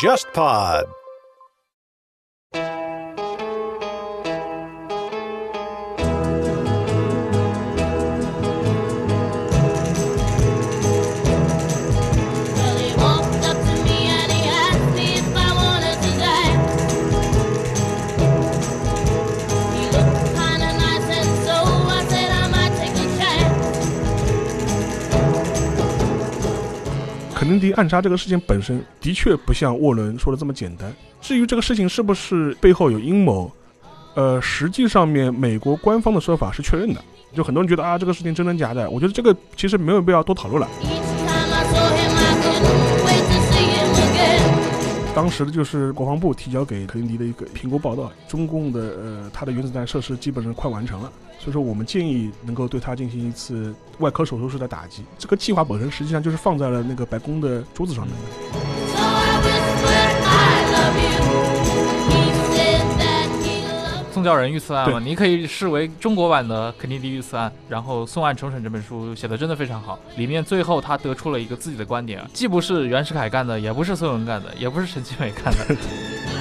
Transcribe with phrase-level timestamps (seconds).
[0.00, 0.99] JustPod。
[27.50, 30.94] 肯尼迪暗杀这个事情本身的确不像沃伦说的这么简单。
[31.20, 33.50] 至于这个事情是不是背后有阴谋，
[34.14, 37.02] 呃，实际上面美国官方的说法是确认的。
[37.34, 38.88] 就很多人觉得啊，这个事情真真假的？
[38.88, 40.68] 我觉得这个其实没有必要多讨论了。
[45.12, 55.02] 当时的就是国防部提交给肯尼迪的一个评估报道，中共的呃它的原子弹设施基本上快完成了，所以说我们建议能够对它进行一次外科手术式的打击。
[55.18, 58.79] 这个计划本身实际上就是放在了那个白宫的桌子上面的
[64.20, 67.50] 宋教仁遇刺案嘛，你可以视为中国版的肯尼迪遇刺案。
[67.70, 75.74] 然后《宋案重审》这本书写的真的非常好，里面最后他得出了一个自己的观点，既不是袁世凯干的，也不是孙文干的，也不是陈其美干的，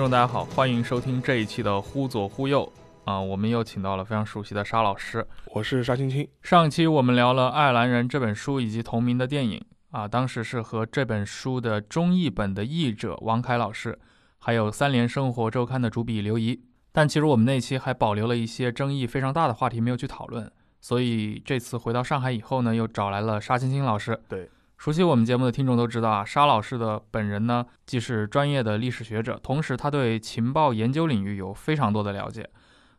[0.00, 2.66] 众，大家好，欢迎收听这一期的《忽左忽右》
[3.10, 5.26] 啊、我们又请到了非常熟悉的沙老师。
[5.48, 13.98] 我是沙青青，上一期我们聊了《爱尔兰人》这本书以及同名的电影啊，当时是和这本书的中译本的译者王凯老师，
[14.38, 16.58] 还有三联生活周刊的主笔刘怡。
[16.92, 20.50] 但其实我们那期还保留了一些争议非常大的话题没有去讨论，
[20.80, 24.18] 所以这次回到上海以后呢，又找来了沙青青老师。
[24.30, 24.48] 对，
[24.80, 32.48] 熟悉我们节目的听众都知道啊，沙老师的本人呢，既是专业的历史学者，同时他对情报研究领域有非常多的了解。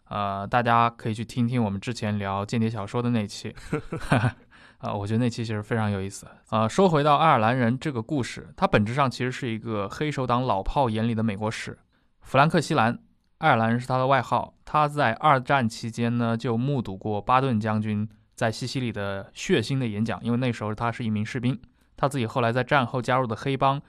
[0.07, 3.51] 呃，大家可以去听听我们之前聊间谍小说的那期，
[4.77, 6.27] 啊， 我觉得那期其实非常有意思。
[6.51, 11.79] 呃，说回到爱尔兰人这个故事，它本质上其实是一个黑手党老炮眼里的美国史。
[12.21, 12.99] 弗兰克·西兰，
[13.39, 14.53] 爱尔兰人是他的外号。
[14.65, 21.59] 他在二战期间呢，就目睹过巴顿将军在西西里的血腥的演讲，因为那时候他是一名士兵。
[22.01, 23.79] 他自己后来在战后加入的黑帮，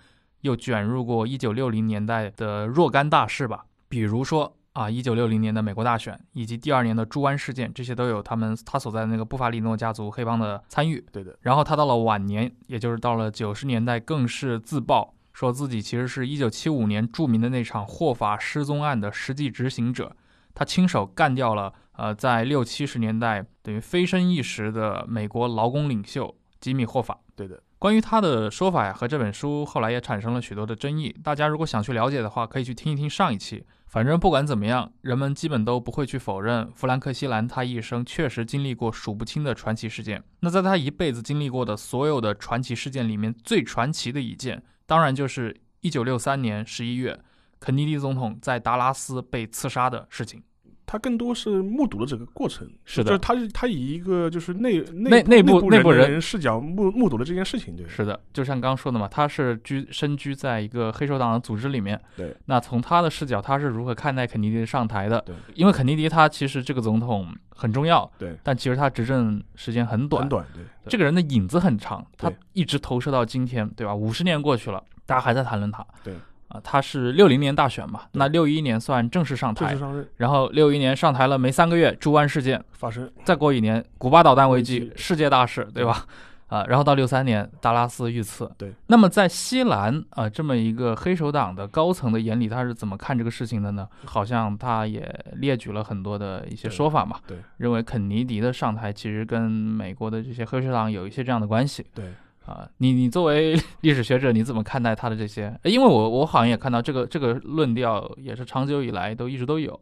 [0.42, 11.02] 又卷入过1960年代的若干大事吧，比如说啊，1960年的美国大选，以及第二年的猪湾事件，这些都有他们他所在的那个布法利诺家族黑帮的参与。
[11.10, 20.14] 对的，然后他到了晚年，也就是到了九十年代，更是自曝说自己其实是一九七五年著名的那场霍法失踪案的实际执行者，
[20.52, 27.18] 他亲手干掉了呃在六七十年代等于飞升一时的美国劳工领袖吉米霍法。
[27.34, 31.12] 对的，关于他的说法呀，和这本书后来也产生了许多的争议。
[31.20, 33.66] 大家如果想去了解的话，可以去听一听上一期。
[33.88, 40.22] 反正不管怎么样，人们基本都不会去否认弗兰克·西兰他一生确实经历过数不清的传奇事件。
[40.38, 47.20] 那在他一辈子经历过的所有的传奇事件里面，最传奇的一件，当然就是1963年11月，
[47.58, 50.40] 肯尼迪总统在达拉斯被刺杀的事情。
[50.84, 61.98] 他更多是目睹了整个过程，是的就是他是他以一个就是内内内内部内部人视角目目睹了这件事情，对，是的，就像刚刚说的嘛，他是居身居在一个黑手党的组织里面。
[62.16, 65.20] 对，那从他的视角，他是如何看待肯尼迪上台的？
[65.22, 73.94] 对，因为肯尼迪他其实这个总统很重要，对，但其实他执政时间很短，很短，对，这个人的影子很长，他一直投射到今天，对吧？
[73.94, 75.86] 五十年过去了，大家还在谈论他。
[76.04, 76.14] 对。
[76.52, 86.04] 啊，他是六零年大选嘛，那六一年算正式上台正式，上任然后六一年上台了没三个月，猪湾事件，发生，再过一年，古巴导弹危机世界大事，对吧？
[86.48, 88.46] 啊，然后到六三年，达拉斯遇刺。
[88.58, 93.88] 对，那么在西兰啊这么一个黑手党的高层的眼里，他是怎么看这个事情的呢？
[94.04, 101.86] 好像他也列举了很多的一些说法嘛，对，认为肯尼迪的上台其实跟美国的这些黑手党有一些这样的关系。
[101.94, 102.12] 对，
[102.44, 105.58] 啊，你你作为 历史学者，你怎么看待他的这些？
[105.64, 109.78] 因为我我好像也看到这个这个论调也是长久以来都一直都有。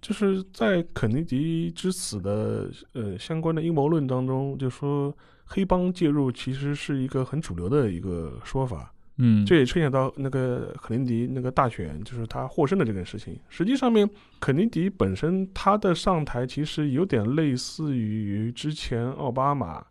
[0.00, 5.16] 就是在肯尼迪之死的呃相关的阴谋论当中，就说
[5.46, 8.92] 黑帮介入其实是一个很主流的一个说法。
[9.16, 13.38] 嗯，这也牵扯到那个肯尼迪那个大选，就是他获胜的这件事情。
[13.48, 14.06] 实际上面，
[14.40, 19.82] 肯尼迪本身他的上台其实有点类似于之前奥巴马，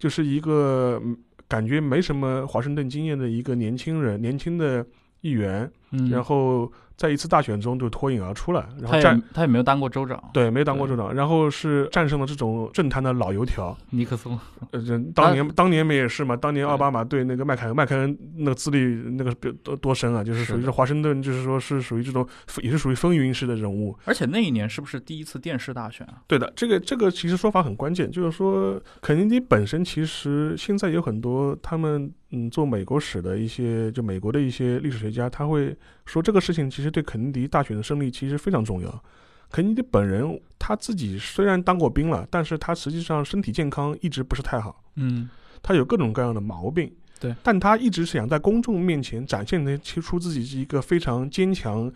[0.00, 1.16] 就是一个嗯
[1.46, 4.84] 感觉没什么华盛顿经验的一个年轻人，年轻的
[5.20, 6.10] 议员，嗯。
[6.10, 13.74] 然后在一次大选中就脱颖而出了，然后战也他也没有当过州长，对没当过州长，然后是战胜了这种政坛的老油条。
[13.88, 14.38] 尼克松，
[14.70, 18.78] 呃，这当年当年不也是嘛，当年奥巴马对那个麦凯恩，麦凯恩那个资历
[19.16, 22.28] 那个比多多深啊，就是属于华盛顿，就是说是属于这种
[22.60, 23.96] 也是属于风云式的人物。
[24.04, 26.20] 而且那一年是不是第一次电视大选啊？
[26.26, 39.04] 对的，这个这个其实说法很关键，就是说肯尼迪本身其实现在有很多他们嗯做美国史的一些就美国的一些历史学家，他会说这个事情其实对肯尼迪大选的胜利其实非常重要。
[39.50, 44.84] 肯尼迪本人他自己虽然当过兵了，但是他实际上身体健康一直不是太好。
[44.94, 45.28] 嗯，
[45.60, 51.92] 他有各种各样的毛病，对，但他一直是想在公众面前展现的出自己是一个非常坚强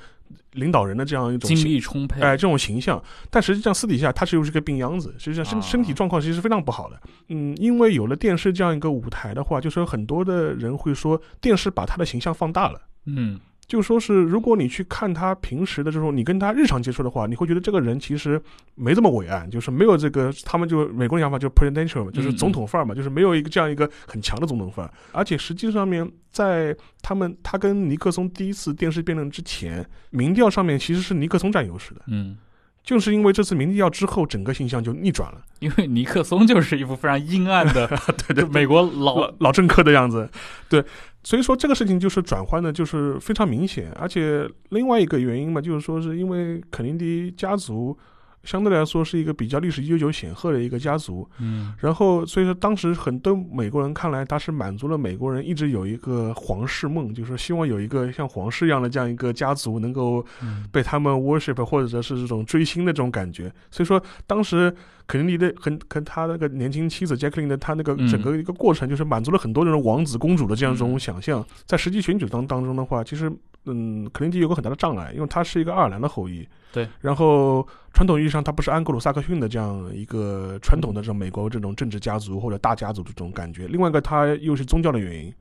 [0.53, 7.01] 领导人的这样一种精力充沛，哎、这种形象，但实际上私底下他是又是个病秧子，实际上身、啊身体状况其实是非常不好的。
[7.29, 12.81] 嗯，因为有了电视这样一个舞台的话，就说很多的人会说电视把他的形象放大了。
[13.07, 18.41] 嗯，就说是，如果你去看他平时的这种，你跟他日常接触的话，你会觉得这个人其实
[18.75, 24.93] 没这么伟岸，就是没有这个他们就美国人讲法就 presidential 嘛，就是嗯总统范儿嘛，就是没有一个这样一个很强的总统范儿。
[25.13, 32.37] 而且实际上面，在他们他跟尼克松第一次电视辩论之前，民调上面其实是尼克松占优势的，嗯，
[32.83, 37.87] 就是因为这次民调之后，整个形象就逆转了，因为尼克松就是一副非常阴暗的，
[38.29, 40.29] 对对美国老老老政客的样子，
[40.69, 40.85] 对，
[41.25, 47.97] 所以说这个事情就是转换的，就是非常明显，而且另外一个原因嘛，就是说是因为肯尼迪家族
[48.45, 63.53] 相对来说是一个比较历史悠久显赫的一个家族，嗯然后所以说当时很多美国人看来，他是满足了美国人一直有一个皇室梦，就是希望有一个像皇室一样的这样一个家族能够嗯被他们 worship 或者是这种追星的这种感觉。
[63.71, 64.75] 所以说，当时
[65.07, 71.45] 肯尼迪的很跟他那个年轻妻子 Jacqueline 的他那个嗯整个一个过程，就是满足了很多人王子公主的这样一种嗯想象。
[71.67, 73.31] 在实际选举当当中的话，其实
[73.67, 76.47] 嗯，肯尼迪有个很大的障碍，因为他是一个爱尔兰的后裔。
[76.73, 83.67] 对，然后传统意义上，他不是安格鲁萨克逊的这样一个传统的这种美国这种政治家族或者大家族的这种感觉。
[83.69, 85.33] 另外一个，他又是宗教的原因。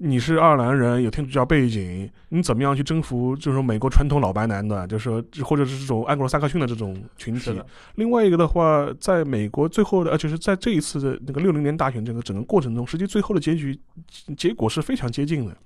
[0.00, 7.60] 你是爱尔兰人，有天主教背景，你怎么样去征服这种美国传统老白男的，就是说或者是这种安格鲁萨克逊的这种群体？
[7.96, 13.76] 另外一个的话，在美国最后的，呃，就是在这一次的那个六零年大选这个整个过程中，实际最后的结局
[14.36, 15.56] 结果是非常接近的。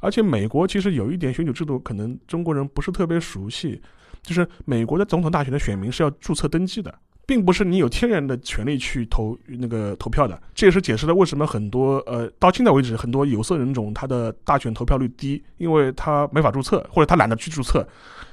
[0.00, 3.80] 而且美国其实有一点选举制度，可能中国人不是特别熟悉，
[4.22, 6.94] 就是美国的总统大选的选民是要注册登记的。
[7.26, 17.86] 并不是你有天然的权利去投那个投票的，这也是解释了为什么很多呃到现在为止很多有色人种他的大选投票率低，因为他没法注册或者他懒得去注册，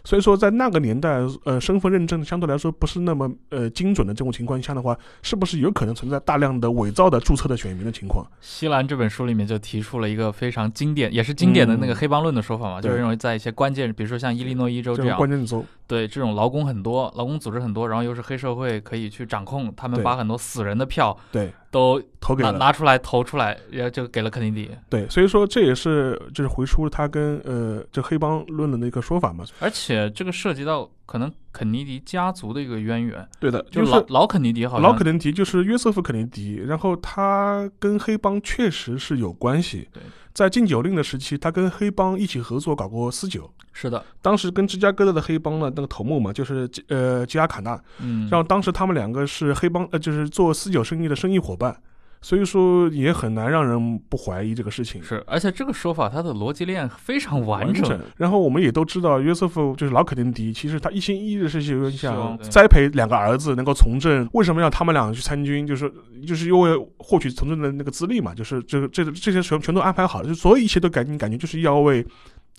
[0.07, 8.25] 所以说在那个年代呃身份认证相对来说不是那么呃精准的这种情况下的话，是不是有可能存在大量的伪造的注册的选民的情况？
[8.39, 11.95] 西兰这本书里面就提出了一个非常经典，也是经典的那个嗯。
[11.98, 24.69] 黑帮论的说法嘛，就是认为在一些关键，比如说像伊利诺伊州这种这样，关键州，对这种劳工很多，劳工组织很多，然后又是黑社会可以去掌控，他们把很多死人的票对，都投给了拿拿出来投出来，然后就给了肯尼迪。
[24.90, 29.45] 对，所以说这也是就是回出他跟呃这黑帮论的那个说法嘛。
[29.59, 40.02] 而且这个涉及到可能肯尼迪家族的一个渊源，对的，就是老老肯尼迪好像老肯尼迪就是约瑟夫肯尼迪，然后他跟黑帮确实是有关系对。
[40.33, 43.52] 在禁酒令的时期，他跟黑帮一起合作搞过私酒。
[43.80, 51.78] 是的，当时跟芝加哥的黑帮的那个头目嘛，就是吉呃吉亚卡纳，嗯，然后当时他们两个是黑帮呃就是做私酒生意的生意伙伴，
[52.19, 55.04] 所以说也很难让人不怀疑这个事情。
[55.04, 64.28] 是，而且这个说法它的逻辑链非常完整，然后我们也都知道，约瑟夫就是老肯尼迪，其实他一心一意的是想栽培两个儿子能够从政。
[64.34, 65.68] 为什么要他们俩去参军？
[65.68, 65.94] 就是
[66.26, 72.04] 就是因为获取从政的那个资历嘛，就是这个这个这些全全都安排好了，就所有一切都感感觉就是要为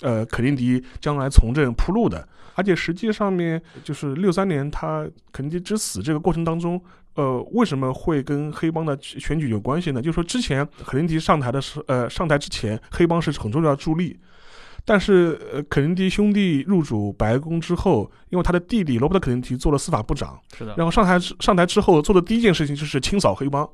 [0.03, 2.27] 呃肯尼迪将来从政铺路的。
[2.55, 6.81] 而且实际上面就是六三年他肯尼迪之死这个过程当中，
[7.15, 10.03] 呃，为什么会跟黑帮的选举有关系呢？
[10.03, 14.19] 就是说之前肯尼迪上台的时，呃，上台之前，黑帮是很重要的助力。
[14.85, 23.69] 但是，呃，肯尼迪兄弟入主白宫之后，因为他的弟弟罗伯特·肯尼迪做了司法部长，是的，然后上台上台之后做的第一件事情就是清扫黑帮，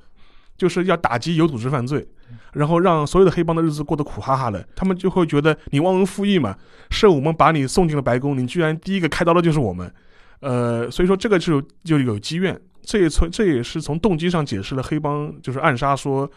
[0.57, 2.07] 就是要打击有组织犯罪，
[2.53, 4.67] 然后让所有的黑帮的日子过得苦哈哈的。
[4.75, 6.57] 他们就会觉得你忘恩负义嘛，
[6.91, 9.93] 是我们把你送进了白宫，你居然第一个开刀的就是我们。
[10.41, 16.31] 呃，所以说这个就就有积怨，这也从这也是从动机上解释了黑帮就是暗杀说。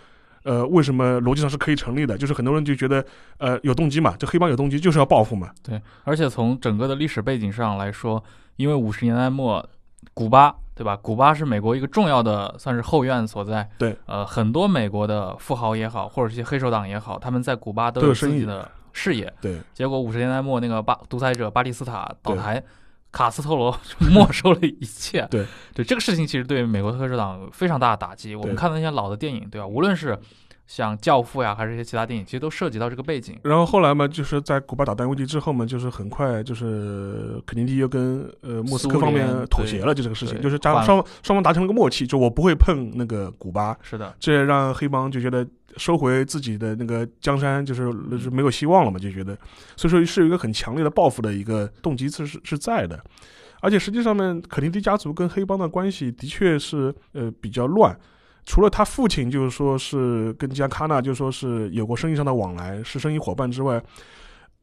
[0.44, 2.18] 呃，为什么逻辑上是可以成立的？
[2.18, 3.06] 就是很多人就觉得，
[3.38, 5.52] 呃，有动机嘛，这黑帮有动机就是要报复嘛。
[5.62, 8.24] 对，而且从整个的历史背景上来说，
[8.56, 9.68] 因为五十年代末，
[10.14, 10.96] 古巴对吧？
[11.01, 13.67] 古巴是美国一个重要的算是后院所在。
[13.77, 19.34] 对，呃，很多美国的富豪也好，或者一些黑手党也好，他们在古巴都都有自己的事业。
[19.41, 22.63] 对，结果五十年代末那个巴独裁者巴蒂斯塔倒台，
[23.12, 25.27] 卡斯特罗就 没收了一切。
[25.31, 28.36] 对对，这个事情其实对美国的黑手党非常大的打击。
[28.36, 29.65] 我们看的那些老的电影，对吧？
[29.65, 30.17] 无论是
[30.68, 33.40] 像《教父》呀，还是一些其他电影，其实都涉及到这个背景。
[33.44, 45.48] 然后后来嘛，就是在古巴导弹危机之后嘛，就是很快就是肯尼迪又跟呃莫斯科方面妥协了，就这个事情，就是双双双方达成了个默契，就我不会碰那个古巴，是的，这让黑帮就觉得
[45.78, 49.38] 收回自己的那个江山就是就是没有希望了嘛，就觉得，
[49.78, 53.02] 所以说是有一个很强烈的报复的一个动机是是是在的，
[53.62, 57.98] 而且实际上面肯尼迪家族跟黑帮的关系的确是呃比较乱。
[58.48, 63.84] 除了他父亲就是说是跟吉安卡纳就说是有过生意上的往来，是生意伙伴之外，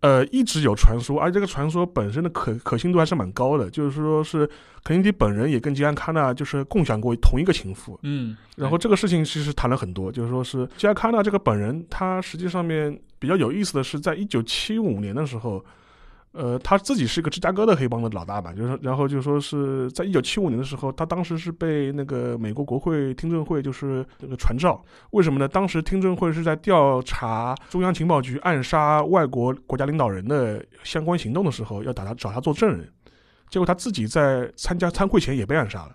[0.00, 4.48] 呃，一直有传说，而这个传说本身的可可信度还是蛮高的，就是说是
[4.82, 15.62] 肯尼迪本人也跟吉安卡纳就是共享过同一个情妇，嗯，然后这个事情其实谈了很多，就是说是吉安卡纳这个本人，他实际上面比较有意思的是，在一九七五年的时候，
[16.34, 25.46] 呃，他自己是一个芝加哥的黑帮的老大吧，就是然后就说是在一九七五年的时候，他当时是被那个美国国会听证会就是那个传召，为什么呢？
[25.46, 32.92] 当时听证会是在调查中央情报局暗杀外国国家领导人的相关行动的时候，要打他找他做证人，
[33.48, 35.94] 结果他自己在参加参会前也被暗杀了。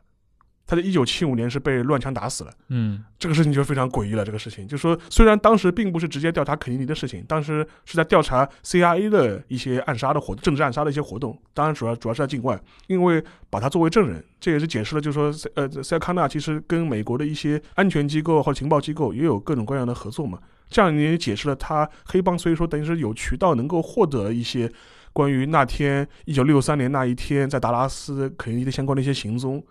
[0.69, 4.23] 他在一九七五年是被乱枪打死了，嗯，这个事情就非常诡异了。
[4.23, 11.35] 这个事情就说，虽然当时并不是直接调查肯尼迪的事情，当时是在调查 CIA 的一些暗杀的活动，政治暗杀的一些活动。
[11.55, 20.38] 当然，主要主要是在境外，因为把他作为证人，这也是解释了，就是说，呃，塞康纳其实跟美国的一些安全机构或者情报机构也有各种各样的合作嘛。
[20.69, 24.71] 这样也解释了他黑帮，所以说等于是有渠道能够获得一些
[25.11, 29.65] 关于那天一九六三年那一天在达拉斯肯尼迪的相关的一些行踪。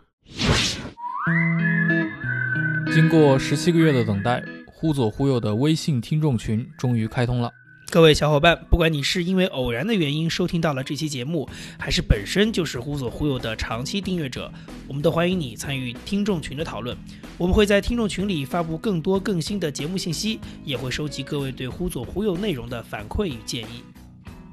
[2.92, 7.52] 经过十七个月的等待，忽左忽右的微信听众群终于开通了。
[7.90, 14.52] 各位小伙伴，不管你是因为偶然的原因收听到了这期节目，还是本身就是忽左忽右的长期订阅者，
[14.86, 16.94] 我们都欢迎你参与听众群的讨论。
[17.38, 23.82] 我们会在听众群里发布更多更新的节目信息，也会收集各位对忽左忽右内容的反馈与建议。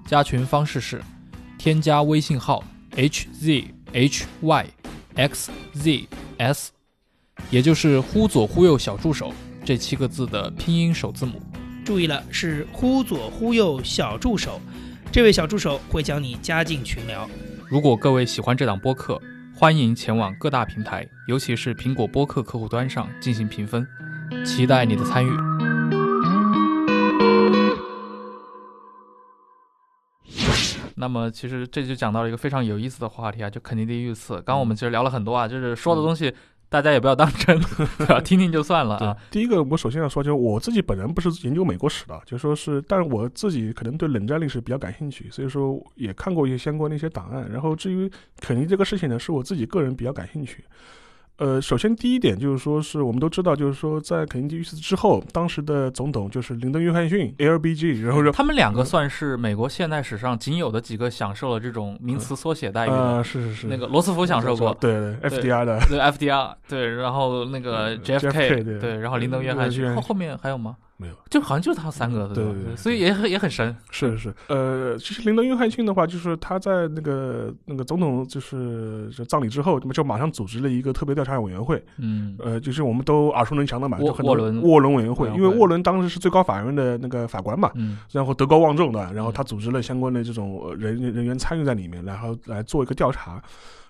[0.05, 1.01] 加群方式是
[1.58, 2.63] 添加微信号
[5.15, 6.67] hzhyxzs，
[7.50, 11.41] 也就是忽左忽右小助手这七个字的拼音首字母。
[11.84, 14.60] 注意了，是忽左忽右小助手，
[15.12, 17.29] 这位小助手会将你加进群聊。
[17.69, 19.22] 如果各位喜欢这档播客，
[19.55, 23.88] 欢迎前往各大平台，尤其是苹果播客客户端上进行评分，
[24.43, 25.29] 期待你的参与。
[30.95, 34.35] 那么，其实这就讲到了一个非常有意思的话题啊，就肯尼迪遇刺。
[34.35, 36.33] 刚刚我们其实聊了很多啊，就是说的东西
[36.69, 37.59] 大家也不要当真，
[37.97, 38.19] 对吧？
[38.23, 39.15] 听听就算了啊。
[39.29, 47.49] 第一个，我首先要说，就是我自己本人不是研究美国史的，就说是，但是我自己可能对冷战历史比较感兴趣，所以说也看过一些相关的一些档案。
[47.51, 48.09] 然后至于
[48.39, 50.63] 肯尼迪这个事情呢，是我自己个人比较感兴趣。
[51.38, 62.96] 呃，首先第一点就是说，是我们都知道，就是说在肯尼迪遇刺之后，当时的总统就是林登·约翰逊 （LBG），然后让他们两个算是美国现代史上仅有的几个享受了这种名词缩写待遇的。
[62.96, 64.92] 呃，是是是，那个罗斯福享受过，对
[65.24, 70.77] ，FDR 的，对 FDR，对，然后那个 JFK 对对然后林登·约翰逊，后后面还有吗？
[70.97, 72.33] 没有，就好像就是他三个，吧？
[72.33, 73.75] 对对对所以也很也很神。
[73.91, 82.37] 是是，呃，其实林登·约翰逊的话，就是他在那个那个总统就是就葬礼之后，那么就马上组织了一个特别调查委员会，嗯。
[82.39, 93.41] 呃，就是我们都耳熟能详的嘛，沃就很多沃伦沃伦委员会，因为沃伦当时是最高法院的那个法官嘛，嗯然后德高望重的，然后他组织了相关的这种呃人人员参与在里面，然后来做一个调查。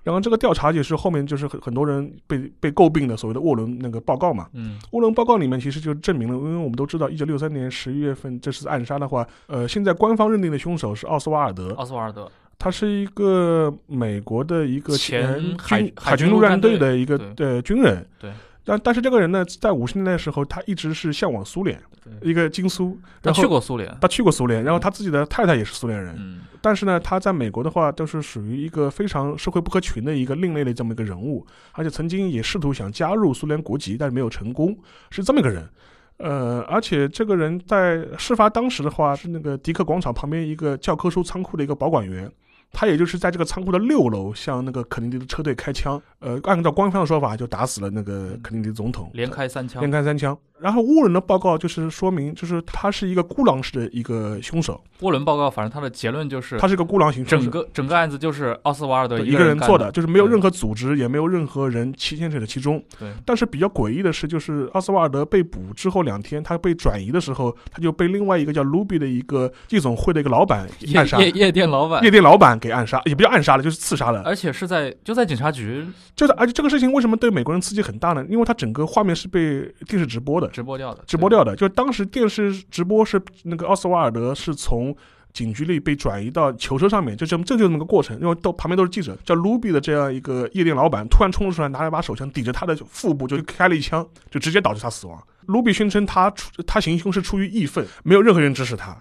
[0.05, 4.77] 然后这个调查也是后面就是很很多人被被诟病的所谓的沃伦那个报告嘛，嗯。
[4.91, 17.47] 沃伦报告里面其实就证明了，因为我们都知道，一九六三年十一月份这次暗杀的话，呃，现在官方认定的凶手是奥斯瓦尔德，奥斯瓦尔德，他是一个美国的一个前海海海军军陆战队队的一个对。
[17.47, 18.31] 呃军人，对。
[18.65, 21.79] 但但是这个人呢，在五十年代的时候，他一直是向往苏联，
[22.21, 34.75] 一个金苏，他然后去过苏联，他去过苏联，然后他自己的太太也是苏联人，嗯但是呢，他在美国的话，都是属于一个非常社会不合群的一个另类的这么一个人物，而且曾经也试图想加入苏联国籍，但是没有成功，
[35.11, 35.69] 是这么一个人。
[36.17, 42.31] 呃，而且这个人在事发当时的话，是那个迪克广场旁边一个教科书仓库的一个保管员。
[42.77, 49.81] 他也就是在这个仓库的六楼向那个肯尼迪的车队开枪，呃，按照官方的说法就打死了那个肯尼迪总统，连开三枪。
[49.81, 50.37] 连，开三枪。
[50.59, 57.49] 然后沃伦的报告就是说明，就是他是一个孤狼式的一个凶手，沃伦报告，反正他的结论就是他是一个孤狼型整。
[57.49, 62.83] 个整个案子就是奥斯瓦尔德一个人做的，就是没有任何何组织，也没有任何人牵牵扯在其中。
[62.99, 74.21] 对但是比较诡异的是，就是奥斯瓦尔德被捕之后两天，他被转移的时候，他就被另外一个叫卢比的一个夜总会的一个老板暗杀，夜夜店老板夜，店老板给暗杀，也不叫暗杀了，就是刺杀了。
[74.23, 75.85] 而且是在就在警察局
[76.15, 78.25] 就在而且这个事情为什么对美国人刺激很大呢？
[78.29, 81.55] 因为他整个画面是被电视直播的，直播掉的，直播掉的。
[81.55, 84.95] 就当时电视直播是那个奥斯瓦尔德是从
[85.33, 88.19] 警局里被转移到囚车上面，就这么这就是那个过程。
[88.19, 95.21] 因为都旁边都是记者，叫卢比的这样一个夜店老板突然冲了出来，拿了一把手枪抵着他的腹部就开了一枪，就直接导致他死亡。
[95.47, 98.95] 卢比宣称他出他行凶是出于义愤，没有任何人指使他。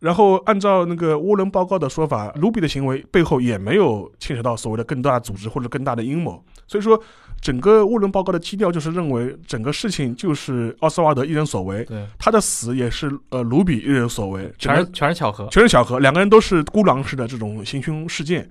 [0.00, 6.42] 然后按照那个沃伦报告的说法，卢比的行为背后也没有牵扯到所谓的更大的组织或者更大的阴谋。
[6.66, 7.00] 所以说，
[7.40, 18.48] 整个沃伦报告的基调就是认为整个事情就是奥斯瓦德一人所为，对，他的死也是呃卢比一人所为，全是全是巧合，全是巧合，两个人都是孤狼式的这种行凶事件。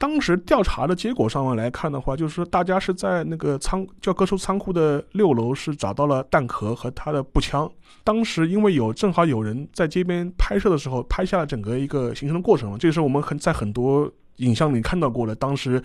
[0.00, 7.70] 当时调查的结果上面来看的话，就是说大家是在那个仓教科书仓库的六楼是找到了弹壳和他的步枪。
[8.02, 15.34] 当时因为有正好有人在街边拍摄的时候拍下了整个一个行程的过程，这是我们很在很多影像里看到过的。
[15.34, 15.82] 当时。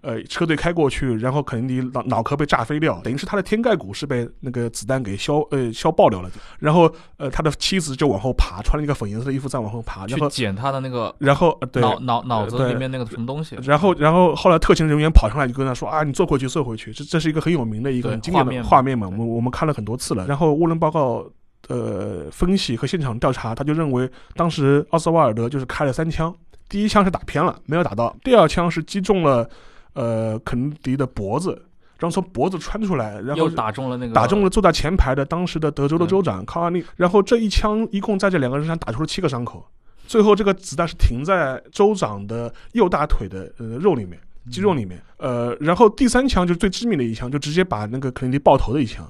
[0.00, 6.30] 呃，车队开过去，然后肯尼迪脑脑壳被炸飞掉，等于是他的天盖骨是被那个子弹给削呃削爆掉了。
[6.58, 16.92] 然后呃，他的妻子就往后爬，穿了一个粉颜色的衣服再往后爬，然后去捡他的那个然后脑脑脑子里面那个什么东西，然后，然后后来特勤人员跑上来就跟他说啊，你坐回去，坐回去。
[16.92, 20.26] 这这是一个很有名的一个很经典的画面嘛画面嘛，我们我们看了很多次了。
[20.26, 21.24] 然后沃伦报告
[21.68, 26.34] 呃分析和现场调查，他就认为当时奥斯瓦尔德就是开了三枪，
[26.68, 29.48] 第一枪是打偏了，没有打到；第二枪是击中了
[29.94, 31.50] 呃肯尼迪的脖子，
[31.98, 39.66] 然后从脖子穿出来，然后打中了那个打中了坐在前排的当时的德州的州长康阿利，然后这一枪一共在这两个人身上打出了七个伤口，
[40.06, 44.18] 最后这个子弹是停在州长的右大腿的呃肉里面。
[44.50, 49.06] 肌肉里面，呃，然后第三枪就是最致命的一枪，就直接把那个肯尼迪爆头的一枪，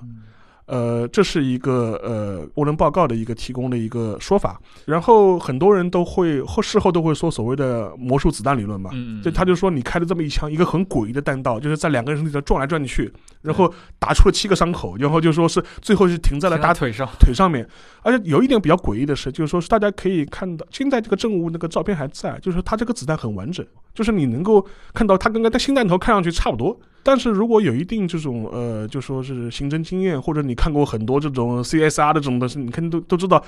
[0.69, 17.67] 呃，这是一个呃沃伦报告的一个提供的一个说法，然后很多人都会后事后都会说所谓的魔术子弹理论嘛，嗯，嗯就他就说你开了这么一枪，一个很诡异的弹道，就是在两个人身体上转来转去，然后打出了七个伤口，然后就说是最后是停在了大腿上，腿上面，
[18.03, 26.79] 而且有一点比较诡异的是，就是说是大家可以看到，现在这个证物那个照片还在，就是说它这个子弹很完整，就是你能够看到它跟个新弹头看上去差不多。
[27.09, 33.42] 但是如果有一定这种呃，就说是刑侦经验，或者你看过很多这种 CSR 的这种的，你肯定都都知道，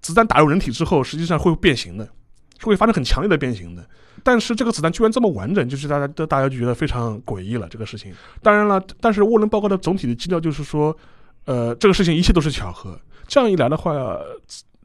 [0.00, 2.08] 子弹打入人体之后，实际上会变形的，
[2.58, 3.86] 是会发生很强烈的变形的。
[4.22, 7.68] 但是这个子弹居然这么完整，就是大家都大家就觉得非常诡异了。
[7.68, 10.96] 这个事情，当然了，但是沃伦报告的总体的基调就是说，
[11.44, 12.98] 呃，这个事情一切都是巧合。
[13.26, 14.18] 这样一来的话，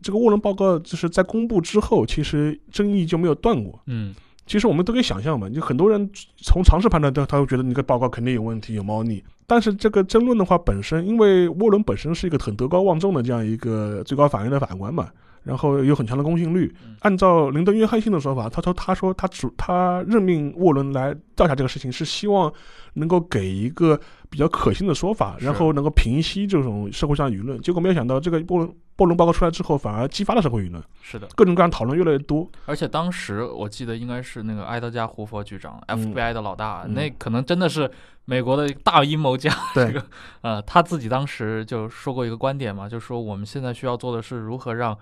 [0.02, 3.80] 这个沃伦报告就是在公布之后，其实争议就没有断过。
[3.86, 4.14] 嗯，
[4.48, 9.22] 其实我们都可以想象嘛，就很多人从常识判断，他他会觉得你这个报告肯定有问题，有猫腻。
[9.46, 15.10] 但是这个争论的话本身，因为沃伦本身是一个很德高望重的这样一个最高法院的法官嘛，
[15.44, 16.70] 然后有很强的公信力。
[17.00, 22.52] 按照林登·约翰逊的说法，他说他说他主他任命沃伦来调查这个事情，是希望
[22.96, 27.60] 能够给一个比较可信的说法，然后能够平息这种社会上舆论。
[27.62, 31.28] 结果没有想到，这个波伦沃伦报告出来之后，反而激发了社会舆论，是的。
[31.36, 32.50] 各种各样讨论越来越多。
[32.66, 37.90] 而且当时我记得应该是那个埃德加·胡佛局长嗯，FBI 的老大，嗯那可能真的是
[38.26, 39.54] 美国的大阴谋家。
[39.74, 40.06] 对这个
[40.42, 44.98] 呃，他自己当时就说过一个观点嘛，就说我们现在需要做的是如何让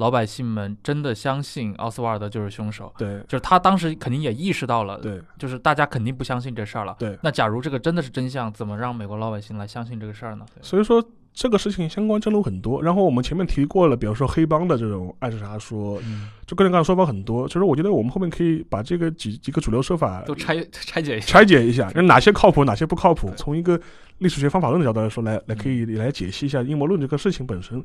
[0.00, 2.92] 老百姓们真的相信奥斯瓦尔德就是凶手。
[2.96, 6.96] 对就是他当时肯定也意识到了，对就是大家肯定不相信这事儿了。
[6.98, 7.18] 对。
[7.22, 10.46] 那假如这个真的是真相，怎么让美国老百姓来相信这个事儿呢？
[10.62, 12.82] 所以说这个事情相关争论很多。
[12.82, 17.46] 然后我们前面提过了，比如说黑帮的这种暗杀说，嗯，就各种各样的说法很多。
[17.46, 21.26] 其实我觉得我们后面可以把这个几几个主流说法都拆拆解一下。
[21.26, 23.32] 拆解一下，哪些靠谱，哪些不靠谱。
[23.36, 23.80] 从一个
[24.18, 27.82] 历史学方法论的角度来说，来来可以来解析一下阴谋论这个事情本身。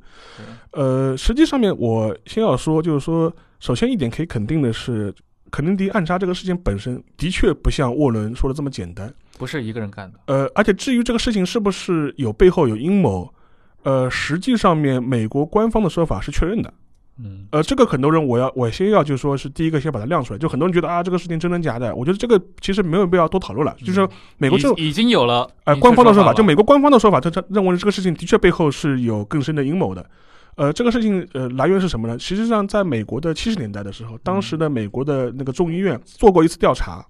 [0.71, 5.13] 呃，实际上面我先要说，就是说，首先一点可以肯定的是，
[5.51, 9.13] 肯尼迪暗杀这个事情本身的确不像沃伦说的这么简单。
[9.37, 10.19] 不是一个人干的。
[10.27, 13.29] 呃，而且至于这个事情是不是有背后有阴谋，
[13.85, 16.73] 呃，实际上面美国官方的说法是确认的。
[17.17, 30.05] 嗯，呃，这个很多人我要我先要就说是第一个先把它亮出来，就很多人觉得啊这个事情真真假的，我觉得这个其实没有必要多讨论了，就是说美国政已已经有了呃官方的说法，就美国官方的说法，他他认为这个事情的确背后是有更深的阴谋的。
[30.55, 32.17] 呃，这个事情呃来源是什么呢？
[32.17, 37.05] 实际上，在美国的七十年代的时候，当时的美国的那个众议院做过一次调查，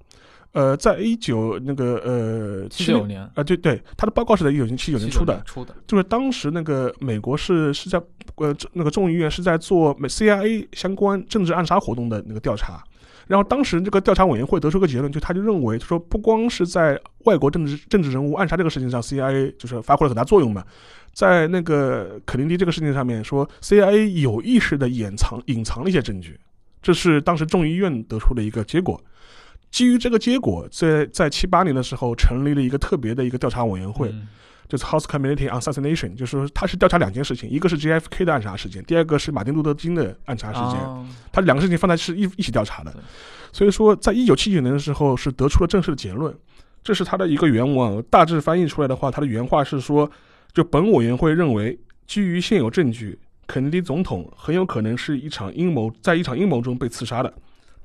[0.55, 8.01] 呃，在一九那个呃七九年啊，对对，他的报告是在一九七九年出的，出的，就是当时那个美国是是在
[8.35, 12.81] 呃这那个众议院是在做美 CIA 相关政治暗杀活动的那个调查，
[13.27, 20.63] 然后当时这个调查委员会得出个结论，就他就认为就说不光是在外国政治政治人物暗杀这个事情上，CIA 就是发挥了很大作用嘛，
[21.11, 26.39] 在那个肯尼迪这个事情上面说，CIA 有意识的掩藏隐藏了一些证据，
[26.81, 28.97] 这是当时众议院得出的一个结果。
[29.75, 34.25] 基于这个结果，在在七八年的时候成立了一个特别的一个调查委员会，嗯。
[34.69, 40.79] 就是 House Committee on Assassination，就是说它是调查两件事情，一个是 JFK 的暗杀事件，第二个是马丁路德金的暗杀事件。
[40.79, 41.05] 哦。
[41.29, 42.95] 它两个事情放在是一一起调查的，
[43.51, 46.33] 所以说在一九七九年的时候是得出了正式的结论，
[46.81, 50.09] 这是他的一个原文，大致翻译出来的话，他的原话是说，
[50.53, 57.31] 就本委员会认为，基于现有证据，肯尼迪总统很有可能是一场阴谋，在一场阴谋中被刺杀的，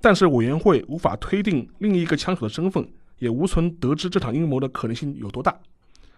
[0.01, 2.87] 但是委员会无法推定另一个枪手的身份，
[3.19, 5.55] 也无从得知这场阴谋的可能性有多大。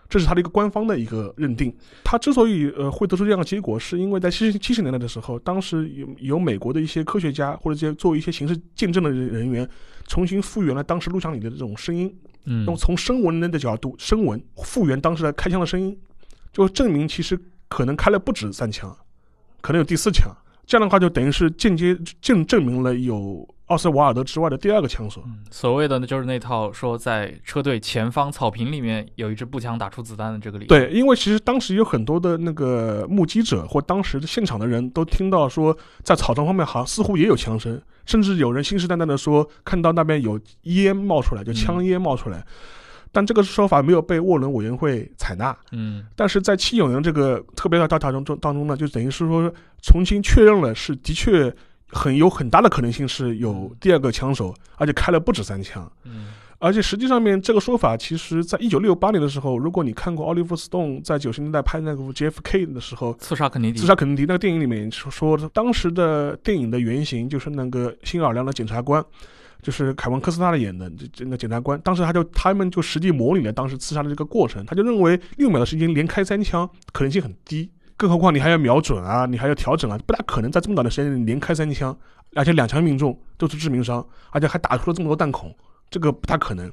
[0.09, 1.75] 这是他的一个官方的一个认定。
[2.05, 9.67] 他之所以呃会得出这样的结果，是因为在七七十年代的时候，当时有有美国的一些科学家或者这些做一些刑事见证的人人员，
[10.07, 12.15] 重新复原了当时录像里的这种声音，
[12.45, 15.99] 嗯用从声纹的角度声纹复原当时的开枪的声音，
[16.53, 18.95] 就证明其实可能开了不止三枪，
[19.63, 20.31] 可能有第四枪。
[20.67, 25.23] 这样的话，就等于是间接证证明了有奥斯瓦尔德之外的第二个枪手。
[25.25, 30.89] 嗯所谓的呢，就是那套说在车队前方草坪里面有一支步枪打出子弹的这个理论。
[30.89, 42.45] 对，因为其实当时有很多的那个目击者或当时的现场的人都听到说，在草丛方面好像似乎也有枪声，甚至有人信誓旦旦的说看到那边有烟冒出来，就枪烟冒出来。
[43.15, 45.55] 但这个说法没有被沃伦委员会采纳。
[45.73, 51.55] 嗯但是在七九年这个特别调查中中当中呢，就等于是说重新确认了是的确
[51.93, 55.91] 很有很大的可能性是有第二个枪手，而且开了不止三枪。
[56.05, 56.27] 嗯
[56.65, 69.05] 而且实际上面这个说法，其实在一九六八年的时候，如果你看过奥利弗·斯通在九十年代拍那个 JFK 的时候，刺杀肯尼迪，刺杀肯尼迪那个电影里面说说，当时的电影的原型就是那个新奥尔良的检察官，
[69.61, 77.69] 就是凯文科斯纳的演的这这个检察官，当时他就他们就实际模拟了当时刺杀的这个过程，他就认为六秒的时间连开三枪可能性很低，
[78.03, 81.97] 更何况你还要瞄准啊，你还要调整啊，不大可能在这么短的时间内连开三枪，
[82.35, 85.55] 而且两枪命中都是致命伤，而且还打出了这么多弹孔，
[85.89, 86.69] 这个不大可能。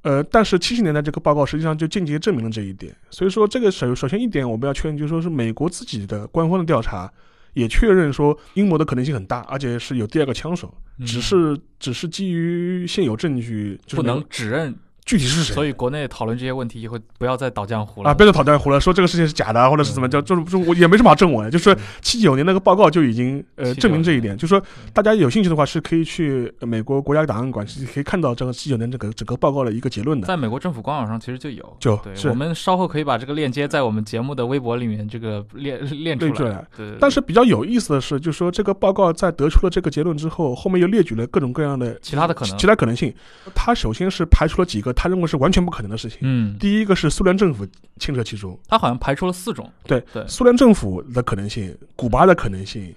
[0.00, 7.12] 呃，但是七十年代这个报告实际上就间接证明了这一点，所以说这个首首先一点我们要确认，就是说是美国自己的官方的调查
[7.52, 14.74] 也确认说阴谋的可能性很大，而且是有第二个枪手，嗯只是只是基于现有证据，就是不能指认，
[15.06, 15.54] 具体是谁。
[15.54, 30.26] 所以国内讨论这些问题以后不要再倒浆糊了啊，不要再讨断胡了，说这个事情是假的啊，或者是怎么叫，就是就我也没什么好证伪的，就是七九年那个报告就已经呃证明这一点，就是说大家有兴趣的话是可以去呃美国国家档案馆是可以看到这个七九年这个整个报告的一个结论的。
[30.26, 31.76] 在美国政府官网上其实就有。
[31.78, 36.30] 就对，我们稍后可以把这个链接在我们节目的微博里面这个链链出来。
[36.30, 36.66] 列出来。
[36.76, 43.14] 对，对但是比较有意思的是，就是说这个报告在得出了这个结论之后，后面又列举了各种各样的其他的可能其他可能性。
[43.54, 46.18] 他首先是排除了几个他认为是完全不可能的事情。
[46.22, 47.64] 嗯，第一个是苏联政府
[48.00, 52.92] 牵扯其中，他好像排除了四种对对苏联政府的可能性、古巴的可能性、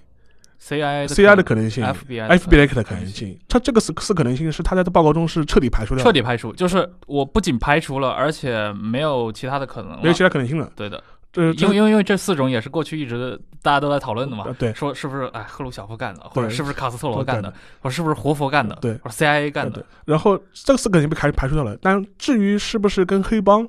[0.60, 3.38] ，CIA 的 CI 的可能性、，F B I F B I 的可能性。
[3.48, 10.00] 他这个四四可能性是他在这报告中是彻底排除掉，彻底排除，就是我不仅排除了，而且没有其他的可能。
[10.02, 10.70] 没有其他可能性了。
[10.74, 14.54] 对的，这这因为因为因为这四种也是过去一直大家都在讨论的嘛呃。
[14.54, 21.76] 对说是不是哎赫鲁晓夫干的，或者是不是卡斯特罗干干的，或者是不是活佛干的，对或者 CIA 干对的，，然后这个四个已经被排排除掉了。
[21.80, 23.68] 但至于是不是跟黑帮，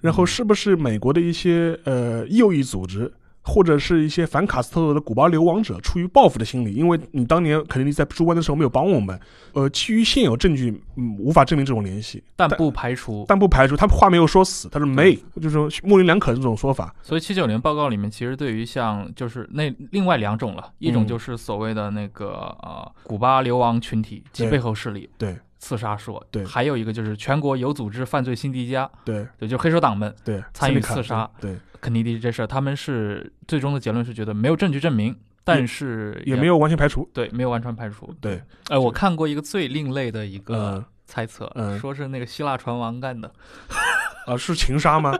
[0.00, 9.18] 然后是不是美国的一些呃右翼组织，或者是一些反卡斯特罗的古巴流亡者，出于报复的心理，因为你当年肯定在驻关的时候没有帮我们，
[9.52, 13.24] 呃，基于现有证据，嗯，无法证明这种联系，但不排除。
[13.26, 16.94] 但不排除他话没有说死，他说没，就是说模棱两可的这种说法。
[17.02, 21.06] 所以七九年报告里面，其实对于像就是那另外两种了，一种嗯。
[21.06, 22.28] 就是所谓的那个
[22.62, 25.36] 呃古巴流亡群体及背后势力对。
[25.58, 26.44] 刺杀说，对。
[26.44, 29.24] 还有一个就是全国有组织犯罪辛迪加，对。
[29.38, 31.28] 对，就黑手党们对，参与刺杀。
[31.40, 35.14] 对，肯尼迪这事儿，他们是最终的结论是觉得没有证据证明，
[35.44, 37.06] 但是也没有完全排除。
[37.12, 38.14] 对没有完全排除。
[38.20, 43.30] 对，哎，我看过一个最另类的一个嗯猜测，嗯说是那个希腊船王干的。
[44.24, 45.12] 啊，是情杀吗？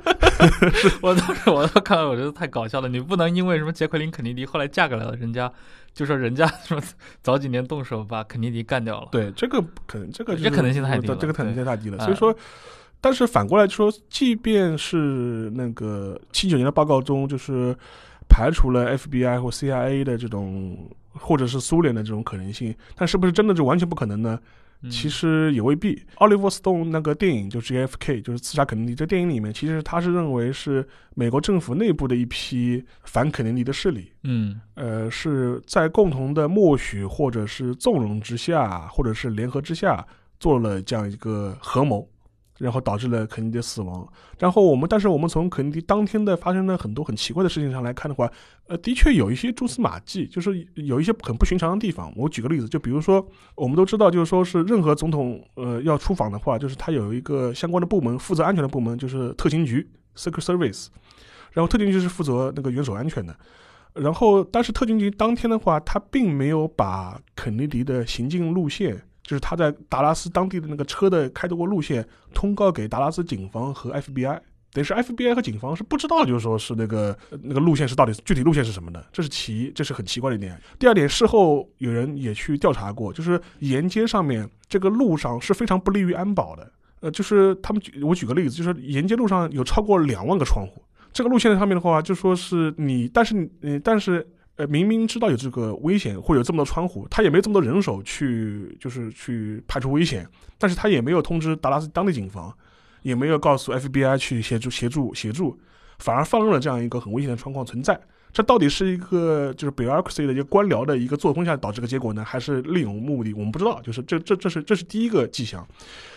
[1.02, 2.88] 我当时我都看到，我觉得太搞笑了。
[2.88, 5.52] 你不能因为什么杰奎琳肯尼迪后来嫁给了人家，
[5.92, 6.80] 就说人家什么
[7.20, 9.08] 早几年动手把肯尼迪干掉了。
[9.10, 11.98] 对，这个可能这个这就是可能性太低了这个可能性太低了。
[11.98, 12.32] 所以说，
[13.02, 17.76] 但是反过来说，即便是那个七九年的报告中，就是
[18.28, 20.78] 排除了 FBI 或 CIA 的这种，
[21.12, 24.38] 或者是苏联的这种可能性，但是不是真的就完全不可能呢？
[24.40, 26.02] 嗯其实也未必。
[26.16, 28.96] 奥利弗·斯通那个电影就是 JFK，就是刺杀肯尼迪。
[28.96, 30.84] 这电影里面，其实他是认为是
[31.14, 40.04] 美国政府内部的一批反肯尼迪的势力，嗯呃，是在共同的默许或者是纵容之下，或者是联合之下，
[40.40, 42.04] 做了这样一个合谋，
[42.62, 44.06] 然后导致了肯尼迪死亡。
[44.38, 48.30] 然后我们，但是我们从肯尼迪当天的发生的很多很奇怪的事情上来看的话，
[48.68, 52.12] 呃，的确有一些蛛丝马迹，就是有一些很不寻常的地方。
[52.16, 60.86] 我举个例子，就比如说，我们都知道，就是说是任何总统呃要出访的话，就是他有一个相关的部门负责安全的部门，就是特勤局 （Secret Service），
[61.50, 63.36] 然后特勤局是负责那个元首安全的。
[63.94, 74.40] 然后，但是特勤局当天的话，他并没有把肯尼迪的行进路线，就是他在达拉斯当地的那个车的开的过路线，通告给达拉斯警方和 FBI。
[74.74, 80.58] 等于是 FBI 和警方是不知道，就是说是那个那个路线是到底具体路线是什么的，这是其一，这是很奇怪的一点。
[80.78, 86.72] 第二点，事后有人也去调查过，就是沿街上面这个路上是非常不利于安保的。
[87.00, 90.82] 呃，就是他们举我举个例子，就是沿街路上有超过两万个窗户，
[91.12, 94.26] 这个路线上面的话，就说是你，但是你，但是
[94.66, 100.26] 明明知道有这个危险，会有这么多窗户，他也没这么多人手去，就是去排除危险，
[100.58, 102.52] 但是他也没有通知达拉斯当地警方，
[103.02, 105.58] 也没有告诉 FBI 去协助协助协助，
[105.98, 108.00] 反而放任了这样一个很危险的窗框存在。
[108.32, 113.34] 这到底是一个就是 bureaucracy 的一个官僚的一个作风下导致的结果呢，还是另有目的？
[113.34, 113.80] 我们不知道。
[113.82, 115.66] 就是这这这是这是第一个迹象。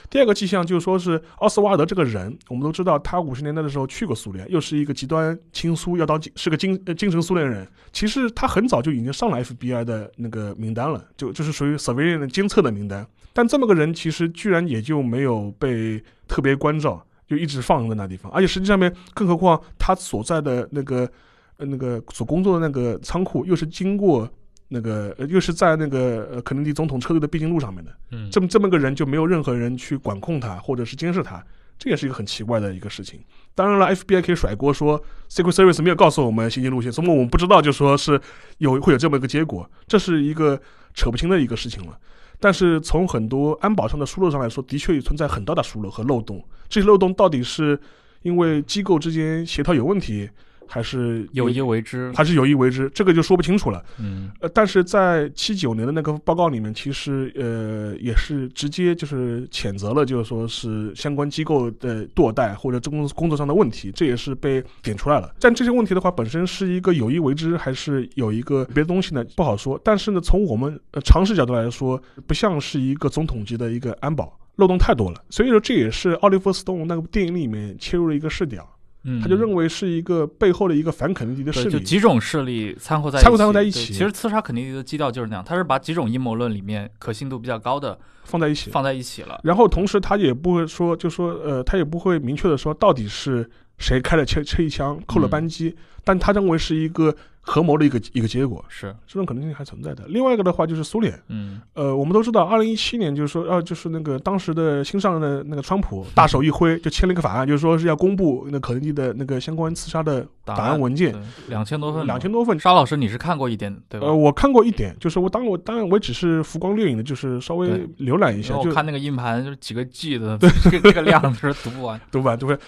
[0.10, 7.68] 第二个迹象就是说是奥斯瓦尔德这个人，我们都知道他五十年代的时候去过苏联，又是一个极端亲苏，要当是个精精神苏联人。
[7.92, 13.06] 其实他很早就已经上了 FBI 的那个名单了，就就是属于 surveillance 的监测的名单。
[13.34, 18.32] 但这么个人其实居然也就没有被特别关照，就一直放在那地方。
[18.32, 21.10] 而且实际上面，更何况他所在的那个
[21.58, 24.30] 呃那个所工作的那个仓库，又是经过
[24.68, 27.92] 那个呃又是在那个呃肯尼迪总统车队的必经路上面的。
[28.12, 31.44] 嗯，这么这么个人就没有任何人去管控他或者是监视他，
[31.78, 33.20] 这也是一个很奇怪的一个事情。
[33.54, 38.20] 当然了，FBI 可以甩锅说 Secret Service 没有告诉我们行进路线，所以我们不知道，就说是
[38.58, 40.60] 有会有这么一个结果，这是一个
[40.94, 41.98] 扯不清的一个事情了。
[42.38, 46.44] 但是从很多安保上的疏漏上来说，的确存在很大的疏漏和漏洞。
[46.68, 47.80] 这些漏洞到底是
[48.24, 50.30] 因为机构之间协调有问题，
[50.68, 52.12] 还是有意为之。
[52.14, 52.90] 还是有意为之？
[52.94, 53.84] 这个就说不清楚了。
[54.00, 65.34] 嗯呃，但是在七九年的那个报告里面，其实呃也是直接就是谴责了，就是说是相关机构的堕怠或者工工作上的问题，这也是被点出来了。
[65.40, 69.24] 但这些问题的话，本身是一个有意为之，还是有一个别的东西呢？
[69.36, 69.80] 不好说。
[69.84, 74.38] 但是呢，从我们呃常识角度来说，不像是一个总统级的一个安保。
[74.58, 78.66] 漏洞太多了，所以说这也是奥利弗·斯通那个电影里面切入了一个视角，
[79.06, 83.94] 嗯，他就认为是一个背后的一个反肯尼迪的势力，就，几种势力掺和在掺和掺和在一起。
[83.94, 88.72] 其实刺杀肯尼迪的基调就是那样，他是把几种阴谋论里面可信度比较高的放在一起。
[88.72, 89.40] 放在一起了。
[89.44, 97.16] 然后同时他也不会说，就说呃，他也不会明确的说到底是谁开了这这一枪扣了扳机，但他认为是一个
[97.46, 100.04] 合谋的一个一个结果，是，这种可能性还存在的。
[100.08, 111.16] 另外一个的话就是苏联，嗯呃，我们都知道，二零一七年就是说，呃，就是那个当时的新上任的那个川普大手一挥，就签了一个法案，就是说是要公布那肯尼迪的那个相关刺杀的档案文件，
[111.48, 112.60] 两千多份，两千多份。
[112.60, 114.08] 沙老师你是看过一点对吧？
[114.08, 117.68] 呃，我看过一点，就是我当我当然我只是浮光掠影的，就是稍微
[118.00, 122.00] 浏览一下，就看那个硬盘就是几个 G 的， 这个这个量是读不完。
[122.12, 122.38] 读不完？
[122.38, 122.60] 对不对？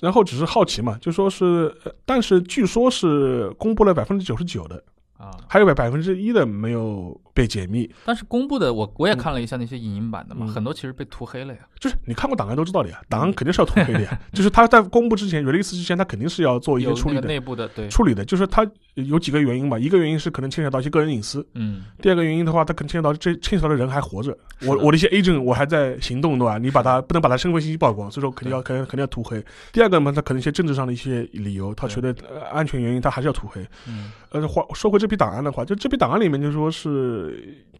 [0.00, 4.82] 然后只是好奇嘛，就说是，呃但是据说是公布了百分之九十九的，
[5.18, 7.90] 啊，还有百分之一的没有被解密。
[8.06, 11.60] 但是公布的我我也看了一下那些影音版的嘛，嗯很多其实被涂黑了呀。
[11.78, 14.18] 就是你看过档案都知道的呀，档案肯定是要涂黑的呀。
[14.32, 17.28] 就是他在公布之前，release 之前，他肯定是要做一些处理的。
[17.28, 26.56] 内部的对，处理的就是他有几个原因吧，一个原因是可能牵扯到一些个人隐私，嗯第二个原因的话，他可能牵扯到这牵扯到的人还活着，我我的一些 agent 我还在行动，对吧？
[26.56, 29.44] 你把他不能把他身份信息曝光，所以说肯定要肯定肯定要涂黑。
[29.72, 33.60] 第二个嘛，他可能一些政治上的一些理由，他觉得呃安全原因，他还是要涂黑。
[33.88, 37.23] 嗯呃，话说回这批档案的话，就这批档案里面就说是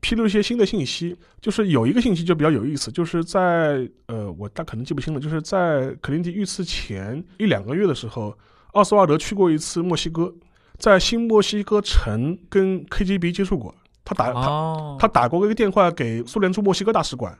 [0.00, 8.36] 披露一些新的信息，就是有一个信息就比较有意思，就是在呃，我大可能记不清了，就是在肯尼迪遇刺前一两个月的时候，
[8.72, 10.32] 奥斯瓦尔德去过一次墨西哥，
[10.78, 17.34] 在新墨西哥城跟 KGB 接触过，他打他哦，他打过一个电话给苏联驻墨西哥大使馆，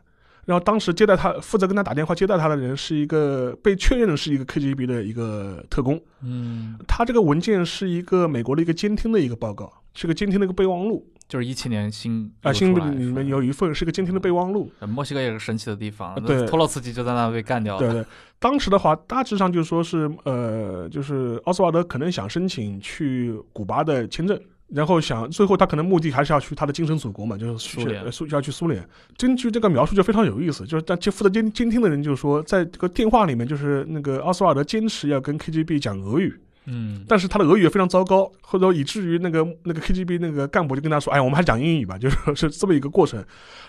[0.47, 6.01] 然后当时接待他负责跟他打电话接待他的人是一个被确认的是一个 KGB 的一个特工。
[6.23, 11.07] 嗯他这个文件是一个美国的一个监听的一个报告，是个监听的一个备忘录。
[11.29, 14.71] 就是一七年新啊，新里面有一份是个监听的备忘录。
[14.81, 17.81] 呃墨西哥也是神奇的地方，对托洛茨基就在那被干掉了。
[17.81, 18.07] 对对，
[18.39, 24.41] 当时的话大致上就说是呃，就是奥斯瓦德可能想申请去古巴的签证。
[24.69, 28.83] 然后想，最后他可能目的还是要去他的精神祖国嘛，就是苏联呃苏要去苏联。
[29.19, 36.35] 根据这个描述就非常有意思，就是但负责监监听的人就说，在这个电话里面，就是那个奥斯瓦德坚持要跟 KGB 讲俄语，
[36.67, 43.23] 嗯，但是他的俄语也非常糟糕，或者以至于那个那个 KGB 那个干部就跟他说：“哎，我们还是讲英语吧。” 就是是这么一个过程。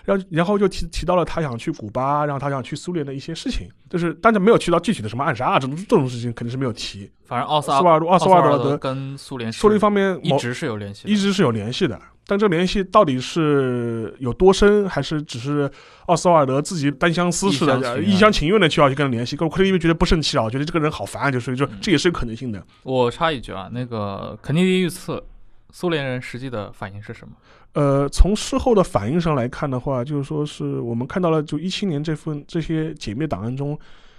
[0.04, 7.10] 然后然后就提提到了他想去古巴，然后他想去苏联的一些事情，就是但是没有提到具体的什么暗杀啊这种这种事情肯定是没有提。
[7.24, 15.70] 反正奥斯斯瓦尔奥斯瓦尔德跟苏联是说了一方面一直是有联系，一直是有联系的，但这联系到底是有多深，还是只是
[16.06, 19.36] 奥斯瓦尔德自己单相思似的、一厢情愿的去要去跟他联系？
[19.36, 22.60] 可可能因为觉得不胜其扰，觉得这个人好烦啊，就是就这也是有可能性的。
[22.82, 25.22] 我插一句啊，那个肯尼迪遇刺，
[25.70, 27.34] 苏联人实际的反应是什么？
[27.74, 33.78] 呃，从事后的反应上来看的话，就是说是我们看到了，就一七年这份这些解密档案中，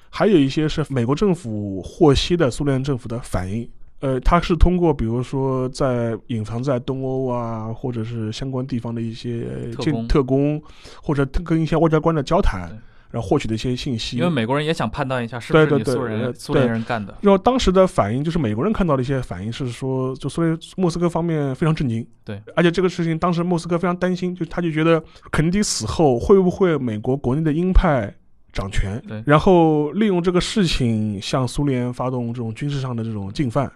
[0.10, 3.70] 还有一些是美国政府获悉的苏联政府的反应。
[4.00, 10.62] 呃，它是通过比如说在隐藏在东欧啊，或者是相关地方的一些特工特工，
[11.02, 12.70] 或者跟一些外交官的交谈，
[13.10, 14.18] 然后获取的一些信息。
[14.18, 17.18] 因为美国人也想判断一下是不是苏人呃苏联人干的。
[17.22, 28.14] 然后当时的反应就是美国人看到的一些反应是说，就苏联莫斯科方面非常震惊，对，而且这个事情当时莫斯科非常担心，就他就觉得肯尼迪死后会不会美国国内的鹰派
[28.54, 33.72] 掌权对，然后利用这个事情向苏联发动这种军事上的这种进犯。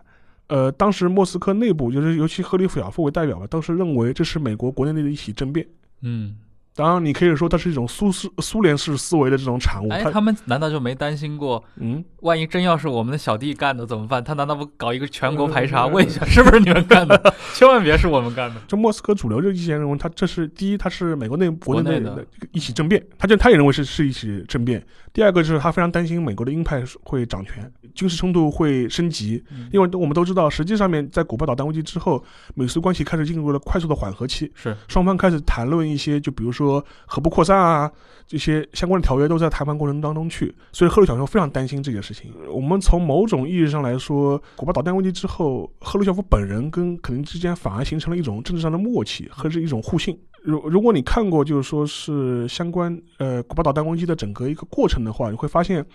[0.52, 5.66] 呃，当时莫斯科内部就是尤其赫里夫亚夫为代表吧，当时认为这是美国国内的一起政变。
[6.02, 6.36] 嗯，
[6.74, 9.90] 当然，你可以说它是一种苏式苏联式思维的这种产物。
[9.90, 14.24] 哎，它他们难道就没担心过，嗯，万一真要是我们的小弟干的怎么办？
[14.24, 17.34] 他难道不搞一个全国排查，嗯问一下是不是你们干的？
[17.54, 18.62] 千万别是我们干的。
[18.68, 24.82] 就莫斯科主流这一些人认为，他这是第一，他是美国内国国内的内的一起政变，他就他也认为是是一起政变。
[25.14, 32.24] 第二个就是他非常担心美国的鹰派会掌权，军事冲突会升级，嗯因为我们都知道，实际上面在古巴导弹危机之后，
[32.56, 36.61] 美苏关系开始进入了快速的缓和期，是，双方开始谈论一些，就比如说
[37.06, 37.92] 核不扩散啊，
[38.28, 42.34] 这些相关的条约都在谈判过程当中去，所以赫鲁晓夫非常担心这件事情。
[42.50, 50.18] 我们从某种意义上来说，古巴导弹危机之后，赫鲁晓夫本人跟肯尼迪之间反而形成了一种政治上的默契和是一种互信。
[50.44, 55.86] 如如果你看过就是说是相关呃古巴导弹危机的整个一个过程的话，你会发现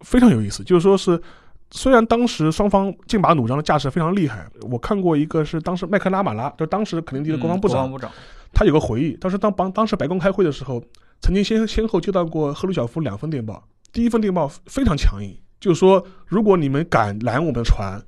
[0.00, 1.20] 非常有意思，就是说是。
[1.70, 8.10] 虽然当时双方剑拔弩张的架势非常厉害，我看过一个是当时麦克拉马拉，就当时肯尼迪的国防部长，嗯国防部长，
[8.52, 10.82] 他有个回忆，当时当当当时白宫开会的时候，
[11.20, 13.62] 曾经先先后接到过赫鲁晓夫两封电报。
[13.92, 18.00] 第一封电报非常强硬，就是说如果你们敢拦我们的船，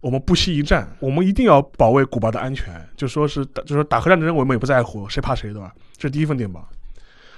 [0.00, 2.74] 我们不惜一战，我们一定要保卫古巴的安全。
[2.96, 5.74] 就说是就说打核战争我们也不在乎，谁怕谁，对吧？
[5.96, 6.66] 这是第一份电报。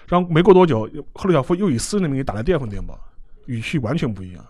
[0.06, 2.98] 然后没过多久，赫鲁晓夫又以私人的名义打了第二份电报，
[3.46, 4.44] 语气完全不一样，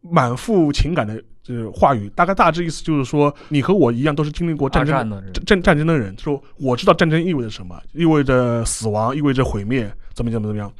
[0.00, 10.72] 满腹情感的这话语，大概大致意思就是说，你和我一样都是经历过战争战的人，战战争的人说，我知道战争意味着什么，意味着死亡，意味着毁灭，怎么怎么怎么样。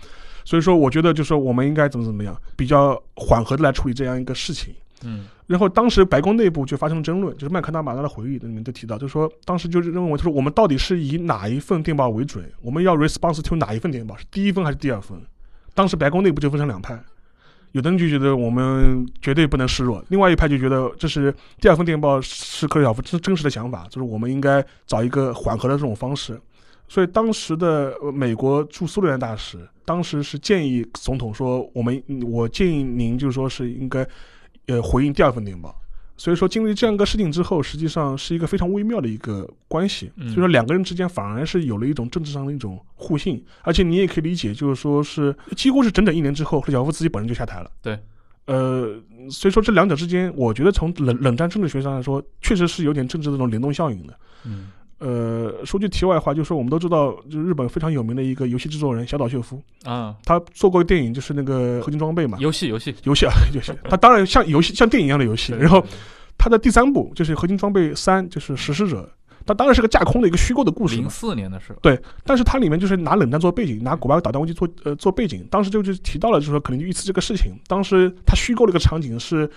[0.46, 4.74] 所以说，我觉得就是说我们应该怎么怎么样，比较缓和的来处理这样一个事情。
[5.03, 12.42] 嗯，然后当时白宫内部就发生争论，就是麦克纳马拉的回忆里面都提到，就是说当时就是认为，他说我们到底是以哪一份电报为准？
[12.62, 14.16] 我们要 response to 哪一份电报？
[14.16, 15.18] 是第一份还是第二份？
[15.74, 16.98] 当时白宫内部就分成两派，
[17.74, 26.40] 有的人就觉得我们绝对不能示弱，另外一派就觉得这是第二份电报是克里晓夫真真实的想法，就是我们应该找一个缓和的这种方式。
[26.87, 34.06] 所以当时的美国驻苏联大使，当时是建议总统说，我们我建议您就是说是应该，
[34.68, 35.74] 呃回应第二份电报。
[36.16, 40.11] 所以说经历这样一个事情之后，实际上是一个非常微妙的一个关系。
[40.16, 47.70] 嗯所以说两个人之间反而是有了一种政治上的一种互信，而且你也可以理解，就是说是几乎是整整一年之后，赫鲁晓夫自己本人就下台了。
[47.83, 47.98] 对。
[48.46, 49.00] 呃，
[49.31, 54.14] 所以说这两者之间，我觉得从冷冷战政治学上来说，确实是有点政治这种联动效应的。
[54.44, 54.68] 嗯，
[55.04, 65.52] 呃，说句题外话，就是说我们都知道，就是日本非常有名的一个游戏制作人小岛秀夫，啊，他做过电影，就是那个合金装备嘛，游戏游戏，游戏啊， 游戏， 他当然像游戏像电影一样的游戏。
[65.52, 65.84] 然后
[66.38, 69.06] 他的第三部就是合金装备三，就是实施者，
[69.44, 75.46] 他当然是个架空的一个虚构的故事零，四年的事，对，但是它里面就是拿冷战做背景，拿古巴导弹危机做呃做背景。
[75.50, 77.52] 当时就是提到了，就是说可能就遇刺这个事情。
[77.66, 79.48] 当时他虚构了一个场景是，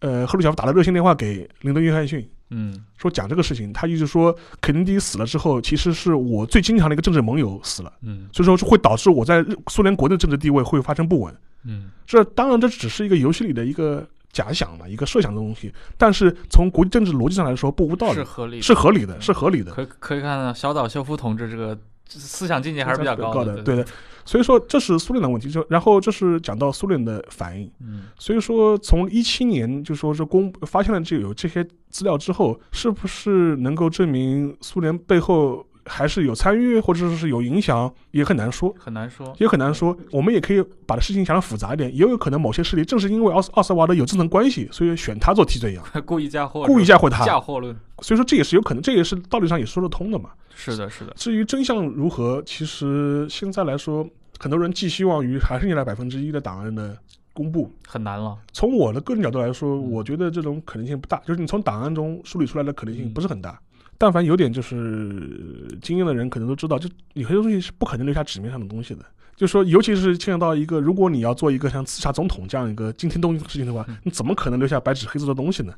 [0.00, 3.72] 呃，赫鲁晓夫打了热线电话给林登·约翰逊，嗯说讲这个事情。
[3.72, 11.34] 他意思说，肯尼迪死了之后，其实是我最经常的一个政治盟友死了，嗯所以说是会导致我在日苏联国内政治地位会发生不稳。
[11.64, 15.72] 嗯，这当然这只是一个游戏里的一个假想嘛，一个设想的东西。
[15.96, 19.72] 但是从国际政治逻辑上来说，不无道理，是合理，是合理的，是合理的。
[19.72, 21.76] 可可以看到小岛秀夫同志这个
[22.08, 23.84] 思想境界还是比较高的，对的。
[24.24, 27.70] 所以说这是苏联的问题，就然后这是讲到苏联的反应。
[27.80, 39.96] 嗯，所以说从一七年就说是公发现了这有这些资料之后，是不是能够证明苏联背后还是有参与或者说是有影响，也很难说，很难说，也很难说。
[40.12, 47.74] 我们也可以把这事情想的复杂一点，也有可能某些势力正是因为奥斯奥斯瓦德有这层关系，所以选他做替罪羊， 故意嫁祸，故意嫁祸他，嫁祸论。
[48.02, 50.30] 所以说这也是有可能，这也是道理上也说得通的嘛。
[50.54, 51.12] 是的，是的。
[51.16, 54.06] 至于真相如何，其实现在来说。
[54.40, 56.96] 很多人寄希望于还剩下来百分之一的档案的
[57.32, 58.38] 公布，很难了。
[58.52, 63.60] 从我的个人角度来说，我觉得这种可能性不大，就是你从档案中梳理出来的可能性不是很大。
[63.98, 69.04] 但凡有点就是经验的人，可能都知道，就有些东西是不可能留下纸面上的东西的。
[69.34, 75.74] 就是说，尤其是牵扯到一个，如果你要做一个像刺杀总统这样一个惊天动地的事情的话，你怎么可能留下白纸黑字的东西呢？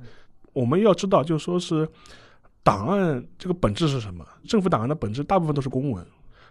[0.53, 1.89] 我们要知道，就是说是
[2.63, 4.25] 档案这个本质是什么？
[4.47, 6.05] 政府档案的本质大部分都是公文。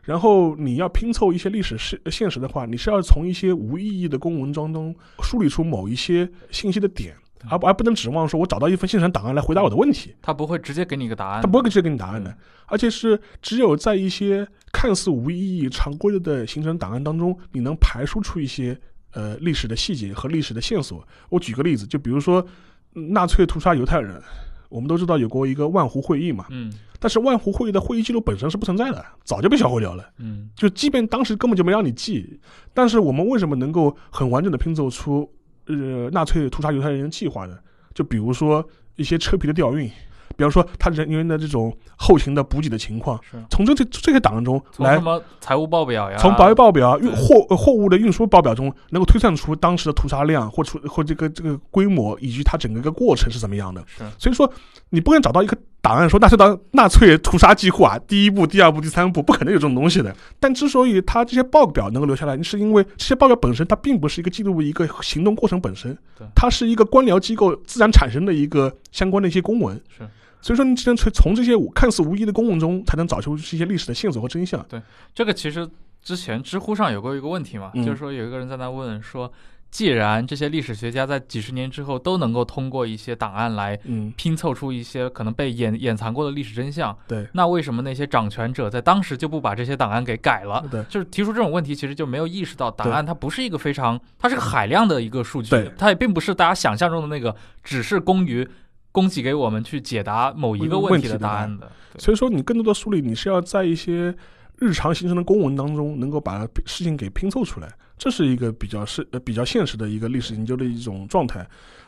[0.03, 7.15] 然后你要拼凑一些历史现现实的话，你是要从一些无意义的公文当中梳理出某一些信息的点，
[7.47, 10.15] 而而不能指望说我找到一份现成档案来回答我的问题。
[10.21, 12.35] 他不会直接给你一个答案，他不会直接给你答案的，
[12.65, 18.77] 而且是只有在一些看似无意义、常规的形成档案当中，你能排除出一些
[19.13, 21.07] 呃历史的细节和历史的线索。
[21.29, 22.45] 我举个例子，就比如说
[22.93, 24.21] 纳粹屠杀犹太人。
[24.69, 32.39] 我们都知道有过一个万湖会议嘛，嗯，但是万湖会议的会议记录本身是不存在的，早就被销毁掉了，嗯，就即便当时根本就没让你记，
[32.71, 35.27] 但是我们为什么能够很完整的拼凑出
[35.69, 37.57] 呃纳粹屠杀犹太人的计划呢？
[37.93, 38.67] 就比如说
[38.97, 39.89] 一些车皮的调运。
[40.37, 53.83] 比方说，他人员的这种后勤的补给的情况，是从这这这些档案中来，什么财务报表呀，从财务报表、运货货物的运输报表中，能够推算出当时的屠杀量或出或这个这个规模以及它整个一个过程是怎么样的。
[53.85, 54.49] 是，所以说
[54.91, 60.15] 你不能找到一个档案说纳粹党纳粹屠杀计划第一步、第二步、第三步，不可能有这种东西的。
[60.39, 65.97] 但之所以它这些报表能够留下来，是因为这些报表本身它并不是一个记录一个行动过程本身，
[66.35, 69.81] 它是一个官僚机构自然产生的一个相关的一些公文。
[69.97, 70.07] 是。
[70.41, 74.65] 所以说，你只能从从这些看似无意的公文中，才能找出一些历史的线索和真相。
[74.69, 74.81] 对，
[75.13, 75.69] 这个其实
[76.01, 79.29] 之前知乎上有过一个问题嘛，就是说有一个人在那问说，
[79.71, 83.79] 既然这些历史学家在几十年之后都能够通过一些档案来
[84.15, 90.65] 拼凑出一些可能被掩掩藏过的历史真相，对，那为什么那些掌权者在当时就不把这些档案给改了？
[90.71, 98.47] 对，就是提出这种问题，其实就没有意识到档案它不是一个非常，它是个海量的一个数据，它也并不是大家想象中的那个只是供于。
[98.91, 104.13] 供给给我们去解答某一个问题的答案的，所以说你更多的梳理，你是要在一些
[104.57, 111.47] 日常形成的公文当中，能够把事情给拼凑出来，这是一个比较是呃比较现实的一个历史研究的一种状态。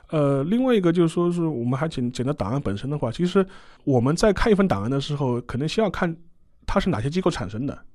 [0.09, 3.43] 呃，另外一个就是说是我们还简简单档案本身的话，其实
[3.85, 6.13] 我们在看一份档案的时候，可能先要看
[6.67, 7.85] 它是哪些机构产生的，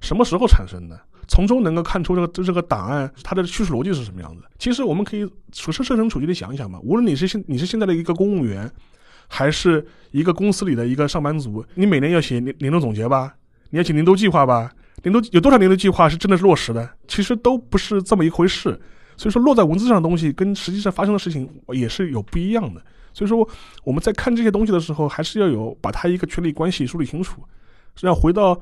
[0.00, 1.00] 什么时候产生的。
[1.28, 4.42] 从中能够看出这个这个档案它的叙事逻辑是什么样子。
[4.58, 8.68] 其实我们可以处设设身处地的想一想嘛，无论你是现你是现在的一个公务员，
[9.28, 13.32] 还是一个公司里的一个上班族，你每年要写年年度总结吧，
[13.70, 14.72] 你要写年度计划吧，
[15.02, 16.88] 年度有多少年度计划是真的是落实的？
[17.08, 18.78] 其实都不是这么一回事。
[19.16, 22.82] 所以说落在文字上的东西跟实际上发生的事情也是有不一样的。
[23.12, 23.46] 所以说
[23.84, 27.42] 我们在看这些东西的时候，还是要有把它一个权力关系梳理清楚。
[27.96, 28.58] 是要回到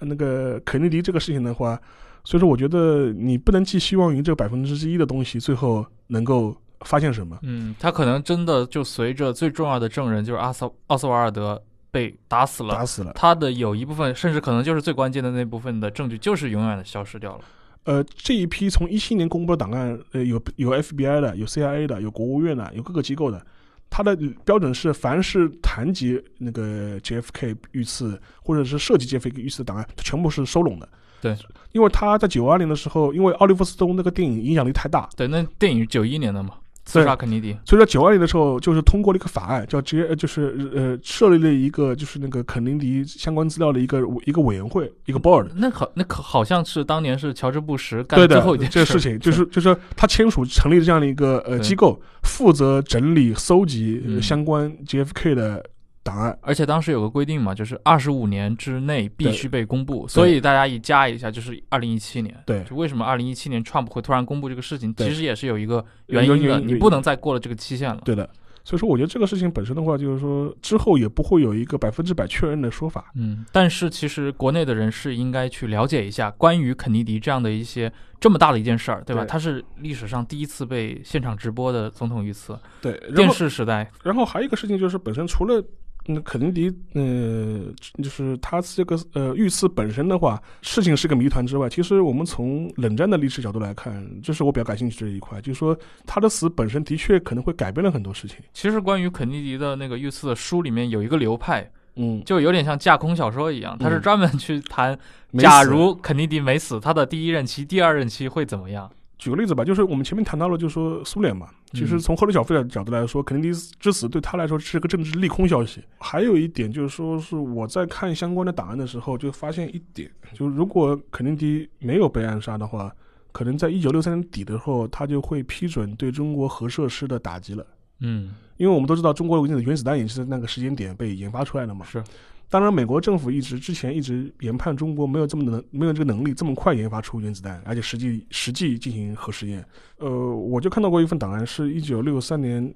[0.00, 1.80] 那个肯尼迪这个事情的话。
[2.26, 7.38] 所以说，我觉得你不能寄希望于这百分之一的东西最后能够发现什么。
[7.42, 11.62] 嗯，他可能真的就随着最重要的证人就是阿斯奥斯瓦尔德
[11.94, 17.44] 被打死了，打死了，他的有一部分，甚至可能就是最关键的那部分的证据，就是永远的消失掉了。
[17.84, 23.40] 呃，这一批从一七年公布的档案，呃，有有 FBI 的，有 CIA 的，有国务院的，有各个机构的，
[23.88, 30.88] 它的标准是，凡是谈及那个 JFK 遇刺或者是涉及 JFK 遇刺的档案，全部是收拢的。
[31.20, 31.36] 对，
[31.72, 35.08] 因为他在九二年的时候，因为奥利弗斯通那个电影影响力太大。
[35.16, 36.54] 对，那电影九一年的嘛，
[36.84, 37.56] 刺杀肯尼迪。
[37.64, 45.48] 所以说九二年的时候，就是通过了一个法案，叫直接，就是呃设立了一个就是那个肯尼迪相关资料的一个一个委员会，一个 board。
[45.54, 55.64] 那好，那可好像是当年是乔治布什干的最后一件这个事情，就是就是他签署成立这样的一个呃机构，负责整理搜集相关 JFK 的。
[56.04, 62.36] 档案，而且当时有个规定嘛，就是二十五年之内必须被公布，所以大家一加一下就是二零一七年。
[62.44, 68.02] 对，就为什么二零一七年 Trump 会突然公布这个事情，其实也是有一个原因的，你不能再过了这个期限了。
[68.04, 68.28] 对的，
[68.64, 73.10] 所以说，我觉得这个事情本身的话，就是说之后也不会有一个百分之百确认的说法。
[73.14, 77.90] 嗯，但是其实国内的人是应该去了解一下关于肯尼迪这样的一些
[78.20, 79.22] 这么大的一件事儿，对吧？
[79.22, 85.62] 对他是历史上第一次被现场直播的总统遇刺，对，电视时代，然后还有一个事情就是，本身除了
[86.06, 87.60] 嗯肯尼迪，呃，
[88.02, 95.76] 就是他这个呃遇刺本身的话，事情是个谜团之外，其实我们从冷战的历史角度来看，这是我比较感兴趣这一块，就是说
[96.06, 98.36] 他的死本身的确可能会改变了很多事情。
[98.52, 104.98] 其实关于肯尼迪的那个遇刺的书里面有一个流派，嗯，就有点像架空小说一样，他是嗯专门去谈，
[105.38, 108.90] 假如肯尼迪没死，他的第一任期、第二任期会怎么样？
[109.16, 115.82] 举个例子吧，就是我们前面谈到了，就是说苏联嘛，其实嗯从赫鲁晓夫的角度来说，肯尼迪之死对他来说是个政治利空消息。
[115.98, 122.94] 还有一点就是说，是我在看相关的档案的时候，就发现一点，就如果肯尼迪没有被暗杀的话，
[123.32, 127.66] 可能在一九六三年底的时候，他就会批准对中国核设施的打击了。
[128.00, 131.84] 嗯，因为我们都知道，中国的原子弹也是在那个时间点被研发出来的嘛。
[131.84, 132.02] 是。
[132.48, 139.64] 当然，美国政府一直之前一直研判中国没有这么能没有这个能力这么快研发出原子弹，而且实际实际进行核试验。
[139.98, 142.72] 呃，我就看到过一份档案，是一九六三年，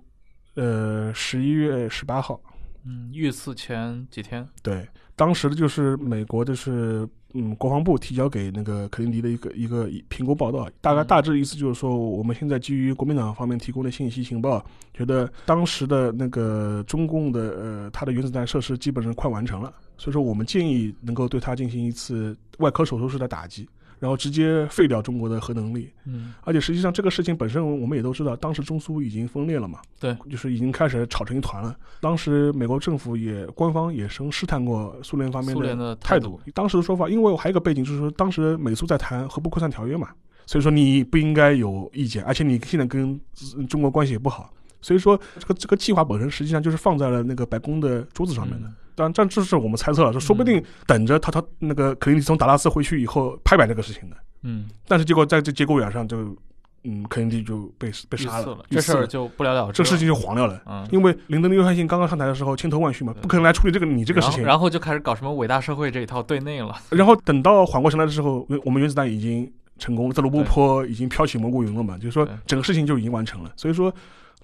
[0.55, 2.41] 呃十一月十八号，
[2.85, 14.64] 嗯，遇刺前几天，对，当时就是美国就是嗯国防部提交给那个肯尼迪的一个一个评估报道，大概嗯大致意思就是说，我们现在基于国民党方面提供的信息情报，
[14.95, 23.68] 觉得当时的那个中共的呃它的原子弹设施基本上快完成了，所以说我们建议能够对它进行一次外科手术式的打击。
[23.99, 31.77] 然后直接废掉中国的核能力，嗯，而且实际上这个事情本身我们也都知道，当时中苏已经分裂了嘛，对，就是已经开始吵成一团了。
[32.01, 36.41] 当时美国政府也官方也曾试探过苏联方面的的态态度。
[36.55, 40.09] 当时的说法，因为我还有一个背景，就是说当时美苏在谈核不扩散条约嘛，
[40.47, 43.21] 所以说你不应该有意见，而且你现在跟
[43.57, 48.68] 呃中国关系也不好，所以说这个这个计划本身实际上就是放在了那个白宫的桌子上面的。
[48.68, 54.16] 嗯当然，这这是我们猜测了，说说不定等着他他那个肯尼迪从达拉斯回去以后拍板这个事情的。
[54.43, 56.37] 嗯，但是结果在这节骨眼上就，
[56.83, 59.72] 嗯，肯尼迪就被被杀刺了，这事儿就不了了之了。
[59.72, 60.61] 这个事情就黄掉了。
[60.66, 64.43] 嗯，因为林登的·约翰逊刚刚上台的时候千头万绪嘛，不可能来处理这个你这个事情。
[64.43, 66.74] 然后就开始搞什么伟大社会这一套对内了。
[66.91, 69.49] 然后等到缓过神来的时候，我们原子弹已经
[69.79, 73.53] 成功了，在罗布对泊已经飘起蘑菇云了嘛，就是说整个事情就已经完成了。
[73.57, 73.95] 所以说，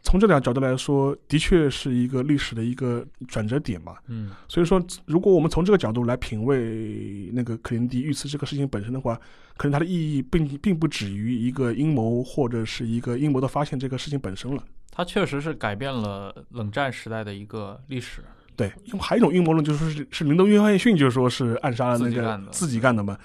[0.04, 3.96] 从这两个角度来说，的确是一个历史的一个转折点吧。
[4.06, 9.18] 嗯所以说，如果我们从这个角度来品味那个肯尼迪遇刺这个事情本身的话，
[9.56, 14.62] 可能它的意义并并不止于一个阴谋或者是一个阴谋的发现这个事情本身了。
[14.92, 18.20] 它确实是改变了冷战时代的一个历史。
[18.54, 23.18] 对，因为还有一种阴谋论，就是说是是林登·约翰逊，就是说是暗杀了那个自己干的自己干的嘛。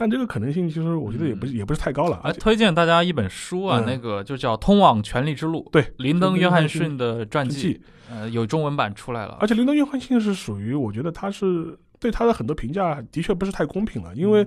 [0.00, 2.18] 但这个可能性，其实我觉得也不是、也不是太高了。
[2.22, 7.78] 还而且推荐大家一本书啊，嗯那个就叫《通往权力之路》，对林登·约翰逊的传传记，
[8.10, 9.46] 呃，有中文版出来了而。
[9.46, 14.46] 且林登·约翰逊是属于，我觉得他是对他的很多评价的确不是太公平了，因为、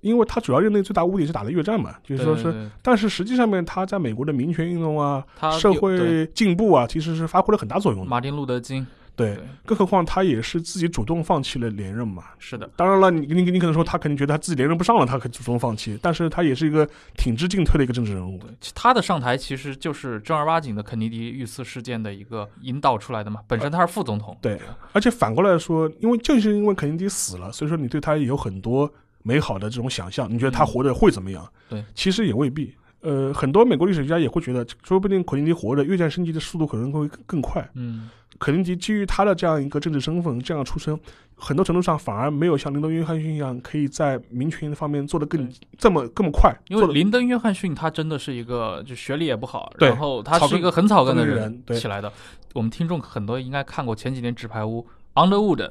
[0.00, 8.08] 因为他主要任内最大污点是打的越战嘛，就是说是，但是实际上面他在美国的民权运动啊、他社会进步啊，其实是发挥了很大作用的。
[8.08, 8.84] 马丁·路德·金，
[9.20, 12.24] 对，更何况他也是自己主动放弃了连任嘛。
[12.38, 18.40] 是的，当然了，你你你可能说他肯定觉得他自己连任不上了，他可以主动放弃，但是他也是一个挺直进退的一个政治人物。
[18.74, 23.40] 他的上台其实就是正儿八经的肯尼迪遇刺事件的一个引导出来的嘛。
[23.46, 24.58] 本身他是副总统，对，
[24.92, 28.90] 而且反过来说，因为正是因为肯尼迪死了，所以说你对他有很多
[29.22, 31.46] 美好的这种想象，你觉得他嗯活着会怎么样？
[31.68, 32.74] 对，其实也未必。
[33.02, 37.66] 呃，很多美国历史学家也会觉得，说不定肯尼迪活着，越战升级的速度可能会更更快。
[37.74, 40.98] 嗯，肯尼迪基于他的这样一个政治身份，这样出身，
[41.34, 45.48] 很多程度上反而没有像林登·约翰逊一样，可以在民权方面做得更
[45.78, 46.54] 这么这么快。
[46.68, 52.12] 因为林登·约翰逊他真的是一个就学历也不好，对然后他是一个很草根的人对起来的。
[52.52, 54.86] 我们听众很多应该看过前几年《纸牌屋》
[55.28, 55.70] Underwood。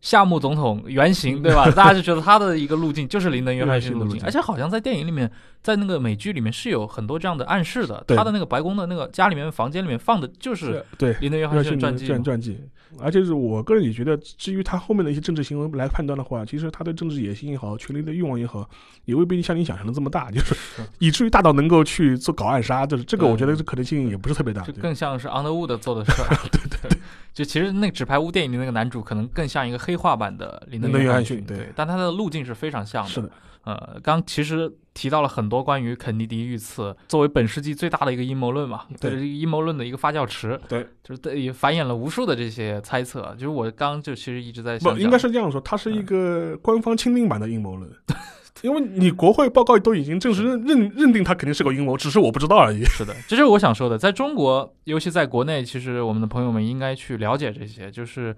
[0.00, 1.64] 夏目总统原型对吧？
[1.72, 5.30] 大家就觉得他的一个路径就是林登·约翰逊的路径而且好像在电影里面，
[5.64, 8.04] 在那个美剧里面是有很多这样的暗示的。
[8.08, 12.22] 他的那个白宫的那个家里面房间里面放的就是对林登·约约翰翰逊传记传。
[12.22, 12.60] 传记，
[13.00, 18.68] 而且是我个人也觉得，至于他后面的一些政治行为来判断的话，其实他对政治野心也好，权力的欲望也好，
[19.06, 20.54] 也未必像你想象的这么大， 就是
[20.98, 24.60] 以至于大到能够去做搞暗杀，就是这个，我觉得这可能性也不是特别大。
[24.62, 26.28] 就更像是 Underwood 做的事儿。
[26.52, 26.98] 对对对，
[27.32, 33.08] 就其实那个《纸牌屋》电影里那个男主可能更像一个黑化版的林登·约翰逊对但他的路径是非常像的。
[33.08, 33.30] 是的，
[33.64, 43.34] 呃，刚其实提到了很多关于肯尼迪遇刺作为本世纪最大的一个阴谋论嘛，对这个阴谋论的一个发酵池，对，就是对也繁衍了无数的这些猜测。
[43.38, 47.90] 就是我刚就其实一直在想不，应该是这样说，它是一个官方钦定版的阴谋论。
[48.62, 52.82] 因为你国会报告都已经正式认认认定他肯定是个阴谋，只是我不知道而已。
[52.84, 53.98] 是的，这就是我想说的。
[53.98, 58.34] 在中国，尤其在国内，其实我们的朋友们应该去了解这些，就是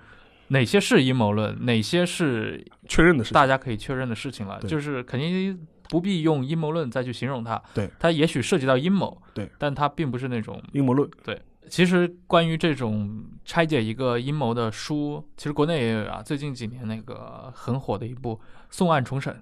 [0.48, 4.60] 哪些是阴谋论，哪些是确认的事，大家可以确认的事情了。
[4.60, 7.60] 就是肯定不必用阴谋论再去形容它。
[7.74, 9.20] 对，它也许涉及到阴谋。
[9.34, 10.62] 对，但它并不是那种。
[10.72, 11.08] 阴谋论。
[11.24, 16.22] 对其实关于这种拆解一个阴谋的书，其实国内也有啊。
[16.22, 18.36] 最近几年那个很火的一部
[18.70, 19.34] 《宋案重审》，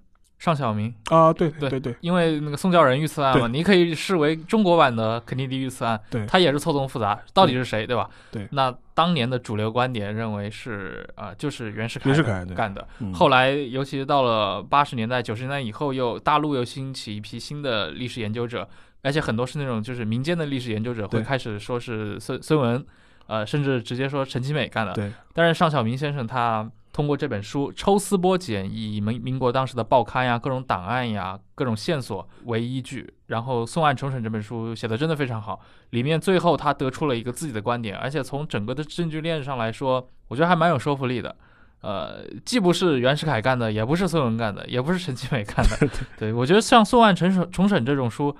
[0.45, 0.93] 尚小明。
[1.07, 6.27] 啊，对对对对因为那个宋教仁遇刺案嘛，你可以视为中国版的肯尼迪遇刺案，对。
[6.27, 8.11] 它也是错综复杂，到底是谁，对吧？
[8.31, 8.47] 对。
[8.53, 12.87] 那当年的主流观点认为是啊、呃就是袁世凯袁世凯干的。
[12.99, 13.11] 嗯。
[13.15, 18.69] 后来，尤其是到了八十年代、九十年代以后，又大陆又兴起一批新的历史研究者，
[19.01, 22.85] 而且很多是那种就是民间的历史研究者会开始说是孙孙文，
[23.29, 24.93] 呃，甚至直接说陈其美干的。
[24.93, 25.11] 对。
[25.33, 35.59] 但是尚小明先生他通过这本书抽丝剥茧，以民民国当时的报刊呀、各种档案呀、各种线索为依据，然后《宋案重审》这本书写的真的非常好。
[35.91, 41.35] 里面最后他得出了一个自己的观点，而且从整个的证据链上来说，我觉得还蛮有说服力的。
[41.81, 45.89] 呃，既不是袁世凯干的，也不是孙文干的，也不是陈其美干的。
[46.17, 48.35] 对 我觉得像《宋案重审》重审这种书，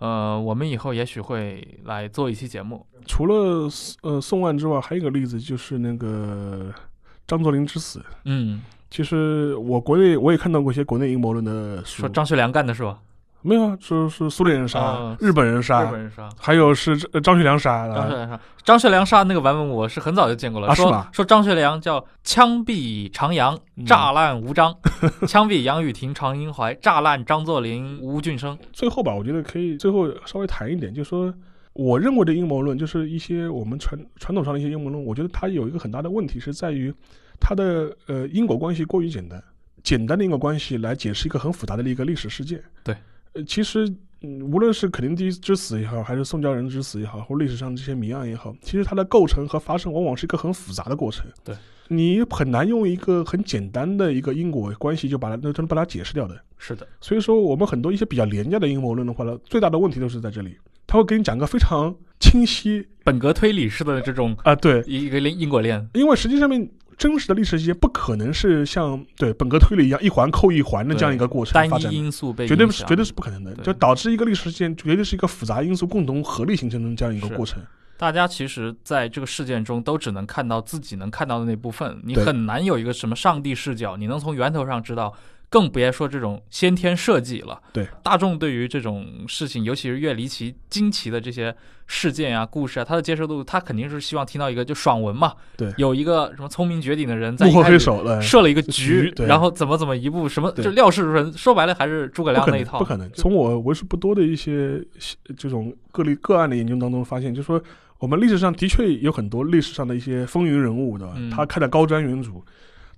[0.00, 2.84] 呃，我们以后也许会来做一期节目。
[3.06, 3.68] 除了
[4.02, 6.74] 呃宋案之外，还有一个例子就是那个
[7.30, 8.04] 张作霖之死。
[8.24, 8.60] 嗯，
[8.90, 12.98] 其实我国内我也看到过一些国内阴谋论的书说，张学良干的是吧？
[13.42, 16.28] 没有啊，说是苏联人杀、啊日本人杀，日本人杀。
[16.38, 17.94] 还有是呃张学良杀的。
[17.94, 20.74] 张学良杀，张学良杀那个版本我是很早就见过了。
[20.74, 24.70] 说说张学良叫枪毙长阳，嗯炸烂吴章；
[25.26, 28.58] 枪毙杨雨婷、常英怀，炸烂张作霖、吴俊生。
[28.74, 31.32] 最后吧，我觉得可以最后稍微谈一点，就是说，
[31.72, 36.92] 我认为的阴谋论，就是一些我们传传统上的一些阴谋论，我觉得它有一个很大的问题是在于
[37.40, 39.42] 它的呃因果关系过于简单，
[39.82, 42.62] 简单的因果关系来解释一个很复杂的一个历史事件。
[42.84, 42.94] 对，
[43.32, 43.92] 呃，其实。
[44.22, 51.24] 嗯，无论是肯尼迪之死也好，还是宋教仁之死也好，或历史上这些谜案也好，其实它的构成和发生往往是一个很复杂的过程。
[51.42, 51.56] 对，
[51.88, 56.38] 你很难用一个很简单的一个因果关系就把它就能把它解释掉的。
[56.58, 60.54] 是的，所以说，我们很多一些比较廉价的阴谋论的话呢，最大的问题都是在这里，
[60.90, 65.88] 他会给你讲个非常清晰本格推理式的这种啊、对，一个因果链。
[65.94, 66.68] 因为实际上面
[66.98, 71.96] 真实的历史事件不可能是像对本格推理一样一环扣一环的这样一个过程单一发展的。
[71.96, 77.62] 因素被绝对绝对是不可能的，就导致一个历史事件绝对是一个复杂因素共同合力形成的这样一个过程。
[77.96, 85.14] 大家其实在这个事件中都只能看到自己能看到的那部分，你很难有一个什么上帝视角，你能从源头上知道，
[85.50, 87.60] 更别说这种先天设计了。
[87.72, 91.54] 对，大众对于这种事情，尤其是越离奇、惊奇的这些
[91.88, 95.34] 事件啊、故事啊，他的接受度，他肯定是希望听到一个就爽文嘛。
[95.56, 101.32] 对有一个什么聪明绝顶的人在幕后黑手了，设了一个局然后怎么怎么一步什么，就料事如神。
[101.32, 102.78] 说白了还是诸葛亮那一套。
[102.78, 103.10] 不可能。
[103.12, 104.80] 从我为数不多的一些
[105.36, 107.60] 这种个例个案的研究当中发现，就说
[107.98, 111.14] 我们历史上的确有很多历史上的一些风云人物，对吧？
[111.16, 112.40] 嗯他开的高瞻远瞩，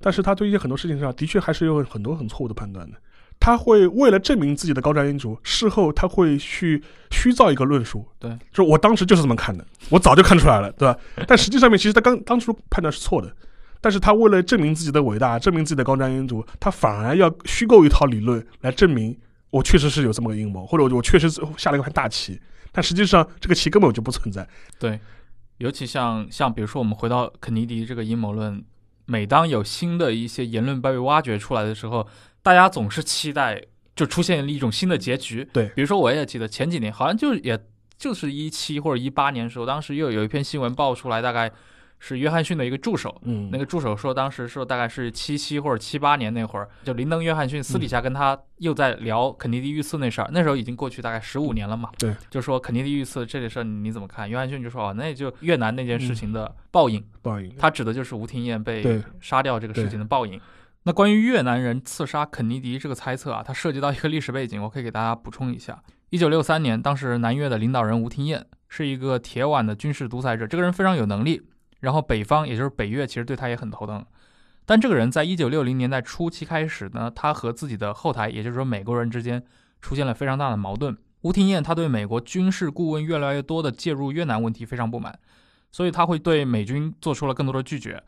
[0.02, 2.96] 但是他对一些很多事情上的确还是有很多很错误的判断的。
[3.40, 6.80] 他会为了证明自己的高瞻远瞩，事后他会去
[7.10, 10.96] 虚造一个论述，对，就是我当时就是这么看的，我早就看出来了，对吧？
[11.26, 13.34] 但实际上面其实他刚当初判断是错的，
[13.80, 19.18] 但是他为了证明自己的伟大，证明自己的高瞻远瞩，他反而要虚构一套理论来证明
[19.50, 22.40] 我确实是有这么个阴谋，或者我我确实下了一盘大棋，
[22.70, 24.46] 但实际上这个棋根本就不存在。
[24.78, 25.00] 对，
[25.58, 28.64] 尤其像像比如说我们回到肯尼迪这个阴谋论，
[29.06, 32.06] 每当有新的一些言论被挖掘出来的时候，
[32.42, 33.62] 大家总是期待
[33.94, 35.48] 就出现一种新的结局。
[35.52, 37.58] 对比如说我也记得前几年好像就也
[37.98, 41.50] 就是一七或者一八年的时候，当时又有一篇新闻爆出来，大概
[42.04, 43.16] 是约翰逊的一个助手。
[43.22, 51.90] 嗯，那个助手说，当时说大概是七七或者七八年那会儿，就林登·约翰逊私底下跟他又在聊肯尼迪遇刺那事儿，那时候已经过去大概十五年了嘛。
[51.96, 54.28] 对，就说肯尼迪遇刺这个事儿你怎么看？
[54.28, 57.54] 约翰逊就说哦，那也就越南那件事情的报应，报应。
[57.56, 60.40] 他指的就是吴廷艳被杀掉这个事情的报应。
[60.82, 65.80] 那关于越南人刺杀肯尼迪这个猜测啊，它涉及到一个历史背景，我可以给大家补充一下。
[66.10, 71.40] 一九六三年，当时南越的领导人吴廷艳是一个铁腕的军事独裁者，这个人非常有能力。
[71.82, 74.04] 然后北方，也就是北越，其实对他也很头疼。
[74.64, 79.42] 但这个人在一九六零年代初期开始呢，他和自己的后台，也就是说美国人之间
[79.80, 80.96] 出现了非常大的矛盾。
[81.22, 85.18] 吴廷艳他对美国军事顾问越来越多的介入越南问题非常不满，
[85.70, 88.02] 所以他会对美军做出了更多的拒绝。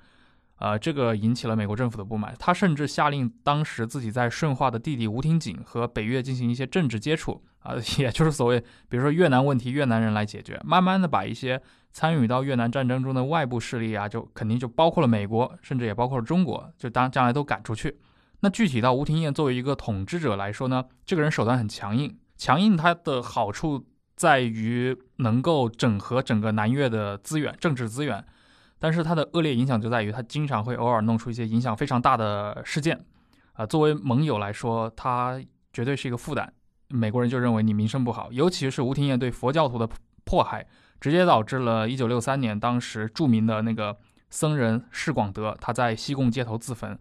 [0.59, 7.43] 呃，这个引起了美国政府的不满，他甚至下令当时自己在顺化的弟弟吴廷景和北越进行一些政治接触。
[7.61, 17.99] 啊、 也就是所谓，比如说越南问题，越南人来解决，慢慢的把一些参与到越南战争中的外部势力啊，就肯定就包括了美国，甚至也包括了中国，就当将来都赶出去。
[18.41, 28.23] 那具体到吴廷艳作为一个统治者来说呢，这个人手段很强硬，强硬他的好处在于能够整合整个南越的资源、政治资源，
[28.85, 33.03] 但是它的恶劣影响就在于他经常会偶尔弄出一些影响非常大的事件，
[33.55, 35.41] 啊、作为盟友来说，他
[35.73, 36.53] 绝对是一个负担。
[36.89, 39.89] 美国人就认为你名声不好，尤其是吴廷艳对佛教徒的
[40.25, 40.67] 迫害，
[41.01, 43.97] 直接导致了1963年当时著名的那个
[44.29, 46.99] 僧人释广德他在西贡街头自焚，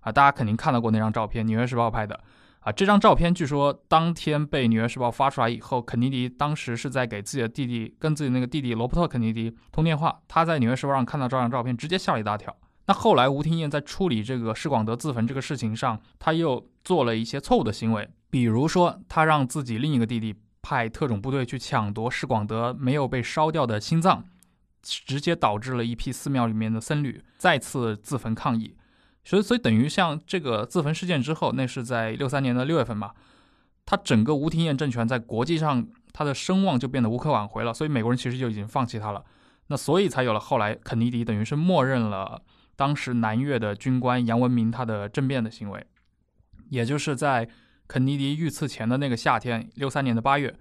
[0.00, 2.18] 啊，大家肯定看到过那张照片，《纽约时报》拍的。
[2.60, 12.54] 啊，这张照片据说当天被《纽约时报》发出来以后，肯尼迪当时是在给自己的弟弟跟自己那个弟弟罗伯特·肯尼迪通电话，他在《纽约时报》上看到这张照片，直接吓了一大跳。
[12.86, 24.24] 那后来吴廷艳在处理这个施广德自焚这个事情上，他又做了一些错误的行为，比如说他让自己另一个弟弟派特种部队去抢夺施广德没有被烧掉的心脏，
[24.82, 28.76] 直接导致了一批寺庙里面的僧侣再次自焚抗议。
[29.30, 33.12] 所以，所以等于像这个自焚事件之后，那是在六三年的六月份嘛，
[33.86, 39.24] 他整个吴廷艳政权在国际上他的声望就变得无可挽回了，所以美国人其实就已经放弃他了。
[39.68, 42.42] 那所以才有了后来肯尼迪等于是默认了
[42.74, 45.86] 当时南越的军官杨文明他的政变的行为，
[46.70, 47.48] 也就是在
[47.86, 50.52] 肯尼迪遇刺前的那个夏天，六三年的八月，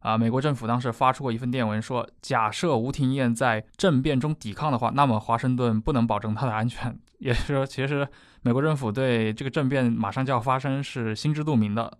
[0.00, 6.98] 啊，美国政府当时发出过一份电文说，假设吴廷艳在政变中抵抗的话，那么华盛顿不能保证他的安全。
[7.20, 8.06] 也是说，其实
[8.42, 11.98] 美国政府对这个政变马上就要发生是心知肚明的。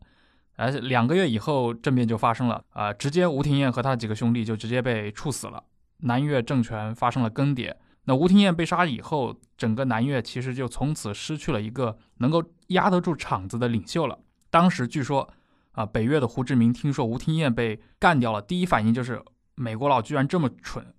[0.56, 5.62] 而且两个月以后，政变就发生了，啊、直接吴廷艳和他几个兄弟就直接被处死了，
[6.00, 7.74] 南越政权发生了更迭。
[8.04, 14.18] 那吴廷艳被杀以后，整个南越其实就从此失去了一个能够压得住场子的领袖了。
[14.50, 15.28] 当时据说，
[15.72, 19.22] 啊，北越的胡志明听说吴廷艳被干掉了，第一反应就是
[19.54, 20.94] 美国佬居然这么蠢，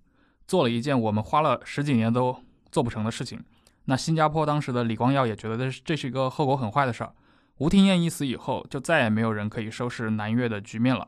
[0.46, 2.36] 做了一件我们花了十几年都
[2.70, 3.40] 做不成的事情。
[3.86, 7.12] 那新加坡当时的李光耀也觉得这是这是一个后果很坏的事儿。
[7.58, 11.06] 吴廷艳一死以后，就再也没有人可以收拾南越的局面了。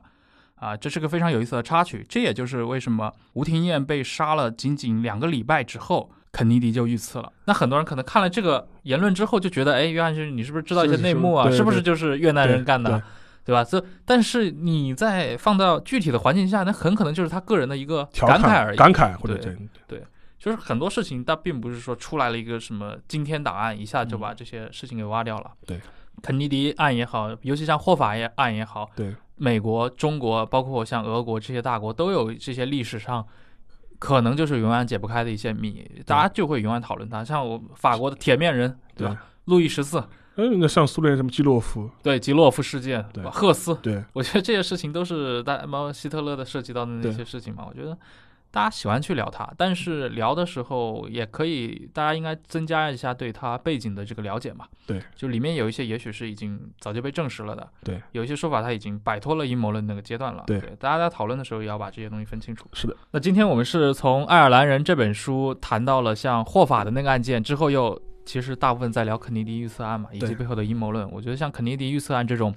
[0.57, 2.05] 啊，这是个非常有意思的插曲。
[2.09, 7.33] 这也就是为什么吴廷艳被杀了仅仅两个礼拜之后，肯尼迪就遇刺了。
[7.47, 11.51] 那很多人可能看了这个言论之后，就觉得，哎，约翰逊，你是不是知道一些内幕啊？
[11.51, 12.91] 是是不是就是越南人干的？
[12.91, 13.03] 对
[13.47, 13.63] 对吧？
[13.65, 18.79] 这但是你在放到具体的环境下，那很可能就是他个人的一个调侃感慨而已。
[18.79, 19.55] 感慨或者对
[19.89, 20.03] 这
[20.45, 25.51] 就是很多事情，它并不是说出来了一个什么惊天档案，一下就把这些事情给挖掉了。
[25.63, 25.81] 嗯对，
[26.23, 33.27] 肯尼迪案也好，尤其像霍法也案也好，对，美国、中国，包括像俄国这些大国，都有这些历史上
[33.99, 37.25] 可能就是永远解不开的一些谜，大家就会永远讨论它。
[37.25, 39.25] 像我法国的铁面人，对吧？
[39.47, 39.99] 路易十四，
[40.37, 47.65] 嗯，那像苏联什么基洛夫，对基洛夫事件，对吧赫斯，对我觉得这些事情都是大包括希特勒的涉及到的那些事情嘛。
[47.67, 47.97] 我觉得
[48.55, 54.65] 大家喜欢去聊它，但是聊的时候也可以，大家应该增加一下对它背景的这个了解嘛。
[54.87, 60.45] 对，就里面有一些也许是已经早就被证实了的，对，有一些说法它已经摆脱了阴谋论那个阶段了。
[60.47, 62.69] 对大家在讨论的时候也要把这些东西分清楚。
[62.73, 71.11] 是的，那今天我们是从《爱尔兰人》这本书谈到了像霍法的那个案件之后，又其实大部分在聊肯尼迪遇刺案嘛，以及背后的阴谋论。
[71.11, 72.55] 我觉得像肯尼迪遇刺案这种，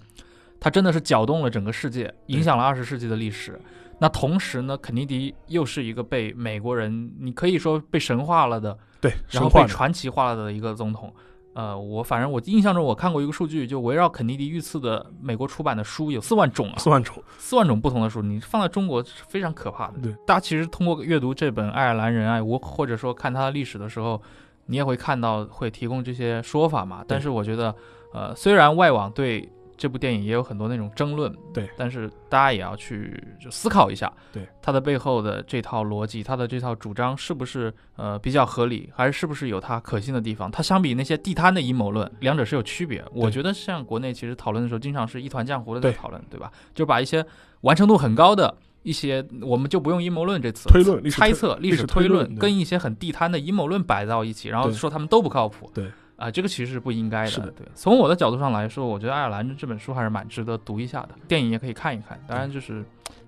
[0.60, 3.60] 它真的是搅动了整个世界，影响了二十世纪的历史。
[4.00, 11.14] 那同时呢，肯尼迪又是一个被美国人，你可以说被神化了的，对，然后被传奇化了的一个总统。
[11.54, 19.94] 呃，我反正我印象中我看过一个数据，就围绕肯尼迪遇刺的美国出版的书有四万种啊，四万种，四万种不同的书，你放在中国是非常可怕的。
[20.00, 24.22] 对，大家其实通过阅读这本《爱尔兰人爱我》，或者说看他的历史的时候，
[24.68, 27.04] 你也会看到会提供这些说法嘛。
[27.08, 27.74] 但是我觉得，
[28.14, 40.50] 呃，虽然外网对这部电影也有很多那种争论，对，但是大家也要去就思考一下，对它的背后的这套逻辑，它的这套主张是不是呃比较合理，还是是不是有它可信的地方？
[40.50, 43.04] 它相比那些地摊的阴谋论，两者是有区别。
[43.14, 46.52] 我觉得像国内其实讨论的时候，经常是一团浆糊的在讨论，对吧？
[46.74, 47.26] 就把一些
[47.62, 48.58] 完成度很高的。
[48.84, 55.70] 一些我们就不用阴谋论这词，推论猜测、历历史推推论跟一些很地摊的阴谋论摆到一起，然后说他们都不靠谱。
[55.74, 57.28] 对啊、这个其实是不应该的。
[57.28, 57.66] 是的对。
[57.74, 62.20] 从我的角度上来说，我觉得《爱尔兰这本书还是蛮值得读一下的，电影也可以看一看。
[62.28, 62.84] 当然，就是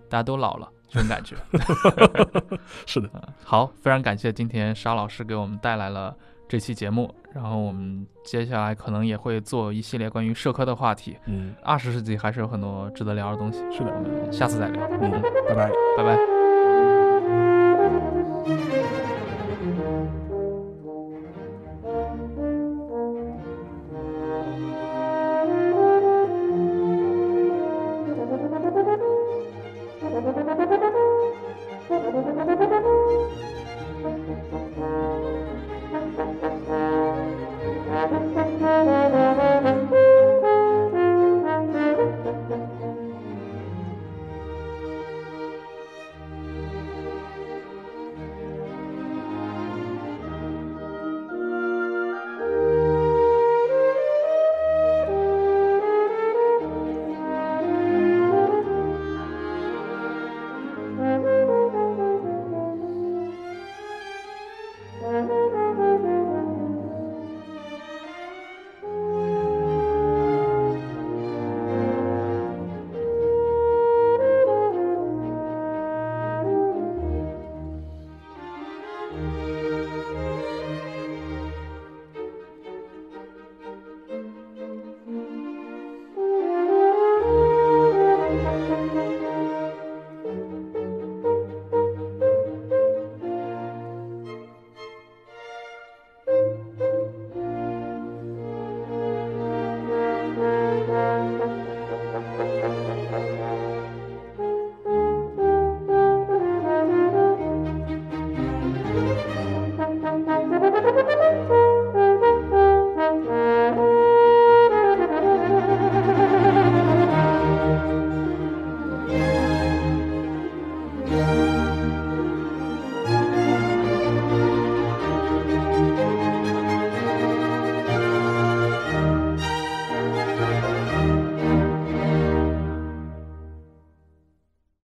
[0.09, 1.35] 大家都老了这种感觉。
[2.85, 3.09] 是的，
[3.43, 6.15] 好，非常感谢今天沙老师给我们带来了
[6.47, 11.15] 这期节目，然后我们接下来可能也会做一系列关于社科的话题。
[11.27, 14.87] 嗯，二十世纪还是有很多值得聊的东西，是的我，们下次再聊。
[14.99, 15.11] 嗯，
[15.47, 15.69] 拜拜。
[15.95, 16.38] 拜拜。